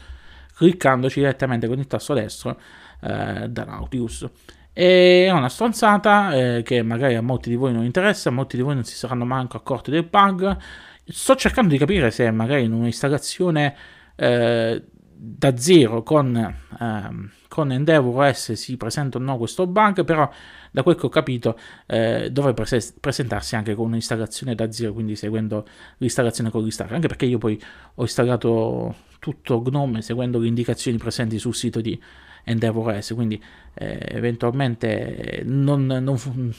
cliccandoci 0.55 1.19
direttamente 1.19 1.67
con 1.67 1.77
il 1.77 1.87
tasto 1.87 2.13
destro 2.13 2.59
eh, 3.01 3.47
da 3.49 3.63
Nautilus. 3.65 4.27
È 4.71 5.29
una 5.31 5.49
stronzata 5.49 6.33
eh, 6.33 6.61
che 6.63 6.81
magari 6.81 7.15
a 7.15 7.21
molti 7.21 7.49
di 7.49 7.55
voi 7.55 7.71
non 7.71 7.85
interessa, 7.85 8.29
a 8.29 8.31
molti 8.31 8.57
di 8.57 8.61
voi 8.61 8.73
non 8.73 8.83
si 8.83 8.95
saranno 8.95 9.25
manco 9.25 9.57
accorti 9.57 9.91
del 9.91 10.03
bug. 10.03 10.57
Sto 11.05 11.35
cercando 11.35 11.69
di 11.69 11.77
capire 11.77 12.11
se 12.11 12.29
magari 12.31 12.63
in 12.63 12.73
un'installazione 12.73 13.75
eh, 14.15 14.83
da 15.17 15.55
zero 15.57 16.03
con, 16.03 16.35
ehm, 16.79 17.31
con 17.47 17.71
Endeavor 17.71 18.25
OS 18.25 18.51
si 18.53 18.75
presenta 18.75 19.17
o 19.17 19.21
no 19.21 19.37
questo 19.37 19.65
bug, 19.65 20.03
però 20.03 20.29
da 20.71 20.83
quel 20.83 20.95
che 20.95 21.05
ho 21.05 21.09
capito 21.09 21.57
eh, 21.85 22.29
dovrebbe 22.31 22.63
pres- 22.63 22.95
presentarsi 22.99 23.55
anche 23.55 23.75
con 23.75 23.87
un'installazione 23.87 24.55
da 24.55 24.71
zero, 24.71 24.93
quindi 24.93 25.15
seguendo 25.15 25.65
l'installazione 25.97 26.49
con 26.49 26.63
l'istart, 26.63 26.91
anche 26.91 27.07
perché 27.07 27.25
io 27.25 27.37
poi 27.37 27.59
ho 27.95 28.01
installato 28.01 28.95
tutto 29.19 29.61
Gnome 29.61 30.01
seguendo 30.01 30.37
le 30.37 30.47
indicazioni 30.47 30.97
presenti 30.97 31.39
sul 31.39 31.55
sito 31.55 31.79
di 31.79 31.99
Endeavor 32.43 32.93
OS, 32.93 33.13
quindi 33.15 33.41
eh, 33.73 33.99
eventualmente, 34.09 35.41
non, 35.45 35.85
non, 35.85 36.53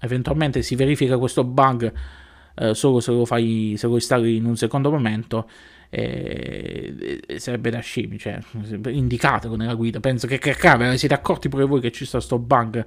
eventualmente 0.00 0.62
si 0.62 0.74
verifica 0.74 1.18
questo 1.18 1.44
bug 1.44 1.92
eh, 2.60 2.74
solo 2.74 3.00
se 3.00 3.10
lo, 3.10 3.24
fai, 3.24 3.74
se 3.78 3.86
lo 3.86 3.94
installi 3.94 4.36
in 4.36 4.44
un 4.44 4.56
secondo 4.56 4.90
momento 4.90 5.48
eh, 5.88 7.20
sarebbe 7.36 7.70
da 7.70 7.80
scemi, 7.80 8.18
cioè, 8.18 8.38
indicatelo 8.86 9.56
nella 9.56 9.74
guida. 9.74 9.98
Penso 9.98 10.26
che, 10.26 10.38
che 10.38 10.54
cavolo, 10.54 10.96
siete 10.96 11.14
accorti 11.14 11.48
pure 11.48 11.64
voi 11.64 11.80
che 11.80 11.90
ci 11.90 12.04
sta 12.04 12.20
sto 12.20 12.38
bug 12.38 12.84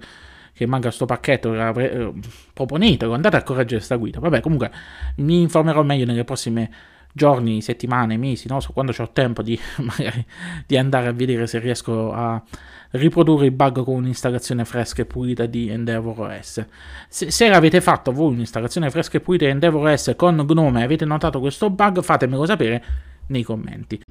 che 0.54 0.68
manca 0.68 0.92
sto 0.92 1.06
pacchetto, 1.06 1.54
eh, 1.80 2.14
proponetelo, 2.54 3.14
andate 3.14 3.38
a 3.38 3.44
correggere 3.44 3.78
questa 3.78 3.96
guida. 3.96 4.20
Vabbè, 4.20 4.40
comunque 4.40 4.72
mi 5.18 5.42
informerò 5.42 5.82
meglio 5.82 6.06
nelle 6.06 6.24
prossime 6.24 6.70
giorni, 7.14 7.62
settimane, 7.62 8.18
mesi, 8.18 8.48
no? 8.50 8.60
so 8.60 8.74
quando 8.74 8.94
ho 8.98 9.12
tempo 9.12 9.42
di, 9.42 9.58
magari, 9.80 10.26
di 10.66 10.78
andare 10.78 11.08
a 11.08 11.12
vedere 11.14 11.48
se 11.48 11.60
riesco 11.60 12.12
a 12.12 12.42
riprodurre 12.92 13.46
il 13.46 13.52
bug 13.52 13.84
con 13.84 13.96
un'installazione 13.96 14.66
fresca 14.66 15.02
e 15.04 15.06
pulita 15.06 15.46
di 15.46 15.70
Endeavor 15.70 16.20
OS. 16.20 16.66
Se, 17.08 17.32
se 17.32 17.50
avete 17.50 17.80
fatto 17.80 18.12
voi 18.12 18.34
un'installazione 18.34 18.90
fresca 18.90 19.18
e 19.18 19.22
pulita 19.22 19.46
di 19.46 19.52
Endeavor 19.52 19.90
OS 19.90 20.14
con 20.18 20.44
Gnome 20.46 20.82
e 20.82 20.84
avete 20.84 21.06
notato 21.06 21.40
questo 21.40 21.70
bug, 21.70 22.02
fatemelo 22.02 22.46
sapere 22.46 22.84
nei 23.28 23.44
commenti. 23.44 24.02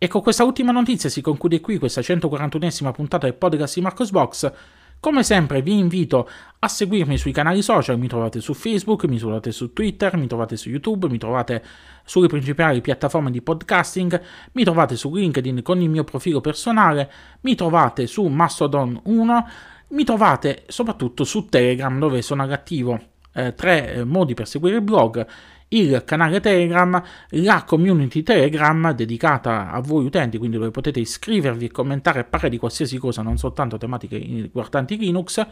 E 0.00 0.06
con 0.06 0.22
questa 0.22 0.44
ultima 0.44 0.70
notizia 0.70 1.10
si 1.10 1.20
conclude 1.20 1.60
qui 1.60 1.76
questa 1.76 2.00
141esima 2.00 2.92
puntata 2.92 3.26
del 3.26 3.34
podcast 3.34 3.74
di 3.74 3.80
Marcos 3.80 4.12
Box. 4.12 4.52
Come 5.00 5.24
sempre 5.24 5.60
vi 5.60 5.76
invito 5.76 6.28
a 6.60 6.68
seguirmi 6.68 7.18
sui 7.18 7.32
canali 7.32 7.62
social, 7.62 7.98
mi 7.98 8.06
trovate 8.06 8.40
su 8.40 8.54
Facebook, 8.54 9.06
mi 9.06 9.18
trovate 9.18 9.50
su 9.50 9.72
Twitter, 9.72 10.16
mi 10.16 10.28
trovate 10.28 10.56
su 10.56 10.68
YouTube, 10.70 11.08
mi 11.08 11.18
trovate 11.18 11.64
sulle 12.04 12.28
principali 12.28 12.80
piattaforme 12.80 13.32
di 13.32 13.42
podcasting, 13.42 14.22
mi 14.52 14.62
trovate 14.62 14.94
su 14.94 15.12
LinkedIn 15.12 15.62
con 15.62 15.80
il 15.80 15.90
mio 15.90 16.04
profilo 16.04 16.40
personale, 16.40 17.10
mi 17.40 17.56
trovate 17.56 18.06
su 18.06 18.24
Mastodon 18.24 19.00
1, 19.02 19.48
mi 19.88 20.04
trovate 20.04 20.62
soprattutto 20.68 21.24
su 21.24 21.46
Telegram 21.46 21.98
dove 21.98 22.22
sono 22.22 22.44
attivo 22.44 23.00
eh, 23.32 23.52
tre 23.54 23.94
eh, 23.94 24.04
modi 24.04 24.34
per 24.34 24.46
seguire 24.46 24.76
il 24.76 24.82
blog 24.82 25.26
il 25.68 26.02
canale 26.04 26.40
Telegram, 26.40 27.02
la 27.30 27.64
community 27.64 28.22
Telegram 28.22 28.92
dedicata 28.92 29.70
a 29.70 29.80
voi 29.80 30.06
utenti, 30.06 30.38
quindi 30.38 30.56
dove 30.56 30.70
potete 30.70 31.00
iscrivervi 31.00 31.70
commentare 31.70 32.20
e 32.20 32.24
parlare 32.24 32.50
di 32.50 32.58
qualsiasi 32.58 32.98
cosa, 32.98 33.22
non 33.22 33.36
soltanto 33.36 33.76
tematiche 33.76 34.16
riguardanti 34.16 34.96
Linux, 34.96 35.44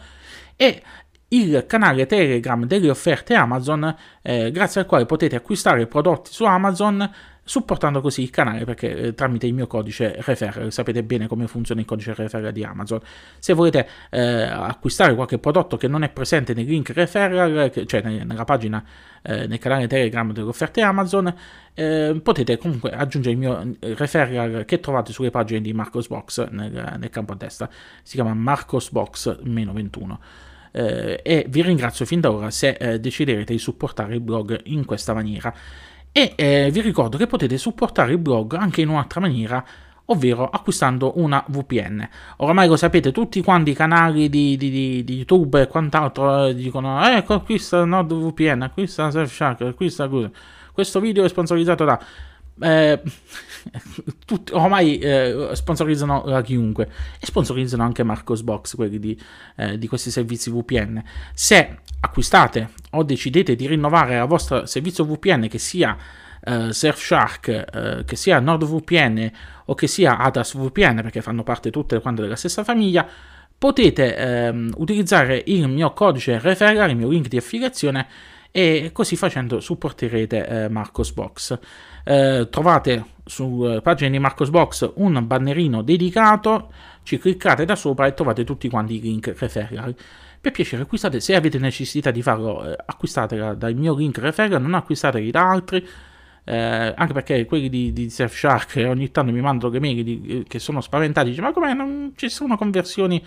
e 0.57 0.83
il 1.28 1.64
canale 1.66 2.06
Telegram 2.06 2.64
delle 2.64 2.90
offerte 2.90 3.34
Amazon, 3.34 3.94
eh, 4.22 4.50
grazie 4.50 4.82
al 4.82 4.86
quale 4.86 5.06
potete 5.06 5.36
acquistare 5.36 5.86
prodotti 5.86 6.32
su 6.32 6.44
Amazon 6.44 7.10
supportando 7.48 8.00
così 8.00 8.22
il 8.22 8.30
canale 8.30 8.64
perché 8.64 8.96
eh, 8.96 9.14
tramite 9.14 9.46
il 9.46 9.54
mio 9.54 9.68
codice 9.68 10.16
referral 10.18 10.72
sapete 10.72 11.04
bene 11.04 11.28
come 11.28 11.46
funziona 11.46 11.80
il 11.80 11.86
codice 11.86 12.12
referral 12.12 12.52
di 12.52 12.64
Amazon. 12.64 12.98
Se 13.38 13.52
volete 13.52 13.88
eh, 14.10 14.42
acquistare 14.42 15.14
qualche 15.14 15.38
prodotto 15.38 15.76
che 15.76 15.86
non 15.86 16.02
è 16.02 16.08
presente 16.08 16.54
nel 16.54 16.66
link 16.66 16.90
referral 16.90 17.72
cioè 17.86 18.02
nella 18.02 18.44
pagina 18.44 18.84
eh, 19.22 19.46
nel 19.46 19.58
canale 19.58 19.86
telegram 19.86 20.32
delle 20.32 20.48
offerte 20.48 20.80
Amazon 20.80 21.32
eh, 21.74 22.20
potete 22.20 22.58
comunque 22.58 22.90
aggiungere 22.90 23.34
il 23.34 23.38
mio 23.38 23.60
eh, 23.78 23.94
referral 23.94 24.64
che 24.64 24.80
trovate 24.80 25.12
sulle 25.12 25.30
pagine 25.30 25.60
di 25.60 25.72
Marcosbox 25.72 26.48
nel, 26.50 26.96
nel 26.98 27.10
campo 27.10 27.32
a 27.32 27.36
destra. 27.36 27.68
Si 28.02 28.16
chiama 28.16 28.34
Marcosbox-21 28.34 30.16
eh, 30.76 31.20
e 31.22 31.46
vi 31.48 31.62
ringrazio 31.62 32.04
fin 32.04 32.20
da 32.20 32.30
ora 32.30 32.50
se 32.50 32.98
deciderete 33.00 33.52
di 33.52 33.58
supportare 33.58 34.14
il 34.14 34.20
blog 34.20 34.60
in 34.64 34.84
questa 34.84 35.14
maniera 35.14 35.54
e 36.16 36.32
eh, 36.34 36.70
vi 36.72 36.80
ricordo 36.80 37.18
che 37.18 37.26
potete 37.26 37.58
supportare 37.58 38.12
il 38.12 38.16
blog 38.18 38.54
anche 38.54 38.80
in 38.80 38.88
un'altra 38.88 39.20
maniera, 39.20 39.62
ovvero 40.06 40.48
acquistando 40.48 41.12
una 41.16 41.44
VPN. 41.46 42.08
Oramai 42.38 42.68
lo 42.68 42.76
sapete, 42.76 43.12
tutti 43.12 43.42
quanti 43.42 43.72
i 43.72 43.74
canali 43.74 44.30
di, 44.30 44.56
di, 44.56 44.70
di, 44.70 45.04
di 45.04 45.16
YouTube 45.16 45.60
e 45.60 45.66
quant'altro 45.66 46.46
eh, 46.46 46.54
dicono 46.54 47.06
ecco 47.06 47.34
acquista 47.34 47.84
NordVPN, 47.84 48.62
acquista 48.62 49.10
Surfshark, 49.10 49.60
acquista 49.60 50.08
questo 50.72 51.00
video 51.00 51.22
è 51.22 51.28
sponsorizzato 51.28 51.84
da... 51.84 52.02
Eh, 52.60 53.02
tutti, 54.24 54.52
ormai 54.52 54.98
eh, 54.98 55.50
sponsorizzano 55.52 56.24
la 56.24 56.42
chiunque 56.42 56.88
e 57.20 57.26
sponsorizzano 57.26 57.82
anche 57.82 58.02
Marcosbox, 58.02 58.76
quelli 58.76 58.98
di, 58.98 59.20
eh, 59.56 59.78
di 59.78 59.88
questi 59.88 60.10
servizi 60.10 60.50
VPN. 60.50 61.02
Se 61.34 61.78
acquistate 62.00 62.70
o 62.92 63.02
decidete 63.02 63.54
di 63.54 63.66
rinnovare 63.66 64.18
il 64.18 64.26
vostro 64.26 64.66
servizio 64.66 65.04
VPN 65.04 65.48
che 65.48 65.58
sia 65.58 65.96
uh, 66.44 66.70
Surfshark, 66.70 67.64
uh, 67.72 68.04
che 68.04 68.16
sia 68.16 68.38
NordVPN 68.38 69.30
o 69.66 69.74
che 69.74 69.86
sia 69.86 70.18
Adas 70.18 70.56
VPN 70.56 70.96
perché 71.02 71.20
fanno 71.20 71.42
parte 71.42 71.70
tutte 71.70 72.00
quante 72.00 72.22
della 72.22 72.36
stessa 72.36 72.62
famiglia, 72.62 73.06
potete 73.58 74.16
ehm, 74.16 74.74
utilizzare 74.76 75.42
il 75.46 75.66
mio 75.68 75.92
codice 75.92 76.38
referral, 76.38 76.90
il 76.90 76.96
mio 76.96 77.08
link 77.08 77.28
di 77.28 77.38
affiliazione 77.38 78.06
e 78.50 78.90
così 78.92 79.16
facendo 79.16 79.60
supporterete 79.60 80.46
eh, 80.46 80.68
Marcosbox. 80.68 81.58
Eh, 82.08 82.46
trovate 82.50 83.04
sulla 83.24 83.80
pagina 83.80 84.10
di 84.10 84.20
Marcosbox 84.20 84.92
un 84.94 85.26
bannerino 85.26 85.82
dedicato, 85.82 86.70
ci 87.02 87.18
cliccate 87.18 87.64
da 87.64 87.74
sopra 87.74 88.06
e 88.06 88.14
trovate 88.14 88.44
tutti 88.44 88.68
quanti 88.68 88.94
i 88.94 89.00
link 89.00 89.34
referral. 89.36 89.92
Per 90.40 90.52
piacere 90.52 90.82
acquistate, 90.82 91.18
se 91.18 91.34
avete 91.34 91.58
necessità 91.58 92.12
di 92.12 92.22
farlo, 92.22 92.64
eh, 92.64 92.76
acquistatela 92.86 93.54
dal 93.54 93.74
mio 93.74 93.96
link 93.96 94.18
referral, 94.18 94.62
non 94.62 94.74
acquistateli 94.74 95.32
da 95.32 95.50
altri. 95.50 95.84
Eh, 96.44 96.94
anche 96.96 97.12
perché 97.12 97.44
quelli 97.44 97.68
di, 97.68 97.92
di 97.92 98.08
Surfshark 98.08 98.84
ogni 98.86 99.10
tanto 99.10 99.32
mi 99.32 99.40
mandano 99.40 99.72
le 99.72 99.80
mail 99.80 100.04
di, 100.04 100.26
eh, 100.28 100.44
che 100.46 100.60
sono 100.60 100.80
spaventati, 100.80 101.30
dice 101.30 101.40
ma 101.40 101.52
come 101.52 101.74
non 101.74 102.12
ci 102.14 102.28
sono 102.28 102.56
conversioni 102.56 103.20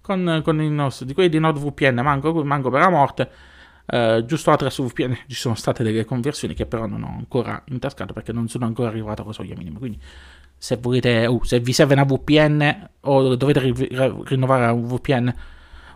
con, 0.00 0.40
con 0.42 0.60
il 0.60 0.72
nostro, 0.72 1.06
di 1.06 1.14
quelli 1.14 1.28
di 1.28 1.38
NordVPN, 1.38 2.00
manco, 2.02 2.44
manco 2.44 2.68
per 2.70 2.80
la 2.80 2.90
morte. 2.90 3.30
Uh, 3.86 4.24
giusto 4.24 4.50
attraverso 4.50 4.82
VPN 4.86 5.14
ci 5.28 5.34
sono 5.34 5.54
state 5.54 5.82
delle 5.82 6.06
conversioni 6.06 6.54
che 6.54 6.64
però 6.64 6.86
non 6.86 7.02
ho 7.02 7.14
ancora 7.18 7.62
intascato 7.66 8.14
perché 8.14 8.32
non 8.32 8.48
sono 8.48 8.64
ancora 8.64 8.88
arrivato 8.88 9.22
alla 9.22 9.32
soglia 9.32 9.54
minima. 9.56 9.78
Quindi, 9.78 10.00
se 10.56 10.76
volete, 10.76 11.26
uh, 11.26 11.42
se 11.44 11.60
vi 11.60 11.72
serve 11.72 11.94
una 11.94 12.04
VPN 12.04 12.88
o 13.00 13.34
dovete 13.36 13.60
ri- 13.60 13.88
rinnovare 14.24 14.72
un 14.72 14.86
VPN, 14.86 15.34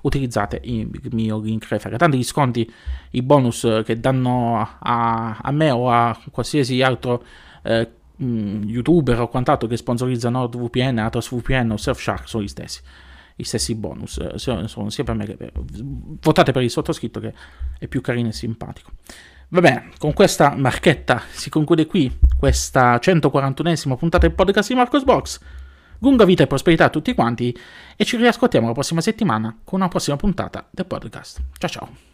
utilizzate 0.02 0.60
il 0.64 0.90
mio 1.12 1.40
link 1.40 1.66
referral. 1.68 1.98
Tanti 1.98 2.18
gli 2.18 2.24
sconti, 2.24 2.70
i 3.12 3.22
bonus 3.22 3.82
che 3.84 3.98
danno 3.98 4.76
a, 4.78 5.38
a 5.40 5.50
me 5.50 5.70
o 5.70 5.90
a 5.90 6.18
qualsiasi 6.30 6.82
altro 6.82 7.24
eh, 7.62 7.90
youtuber 8.18 9.20
o 9.20 9.28
quant'altro 9.28 9.68
che 9.68 9.76
sponsorizza 9.76 10.28
NordVPN, 10.28 10.98
Atos 10.98 11.30
VPN 11.34 11.70
o 11.70 11.76
Surfshark 11.76 12.28
sono 12.28 12.42
gli 12.42 12.48
stessi 12.48 12.80
gli 13.38 13.44
stessi 13.44 13.76
bonus. 13.76 14.18
Eh, 14.18 14.36
sono 14.36 14.90
sia 14.90 15.04
per 15.04 15.14
me 15.14 15.24
che 15.24 15.36
per... 15.36 15.52
Votate 15.54 16.50
per 16.50 16.62
il 16.62 16.70
sottoscritto 16.70 17.20
che 17.20 17.32
è 17.78 17.86
più 17.86 18.00
carino 18.00 18.28
e 18.28 18.32
simpatico. 18.32 18.90
Va 19.50 19.60
bene, 19.60 19.90
con 19.98 20.12
questa 20.12 20.56
marchetta 20.56 21.22
si 21.30 21.48
conclude 21.48 21.86
qui 21.86 22.18
questa 22.36 22.96
141esima 22.96 23.96
puntata 23.96 24.26
del 24.26 24.34
podcast 24.34 24.70
di 24.70 24.74
Marcos 24.74 25.04
Box. 25.04 25.38
Lunga 26.00 26.24
vita 26.24 26.42
e 26.42 26.46
prosperità 26.48 26.86
a 26.86 26.90
tutti 26.90 27.14
quanti 27.14 27.56
e 27.96 28.04
ci 28.04 28.16
riascoltiamo 28.16 28.66
la 28.66 28.72
prossima 28.72 29.00
settimana 29.00 29.56
con 29.62 29.78
una 29.80 29.88
prossima 29.88 30.16
puntata 30.16 30.66
del 30.70 30.86
podcast. 30.86 31.40
Ciao 31.58 31.70
ciao! 31.70 32.07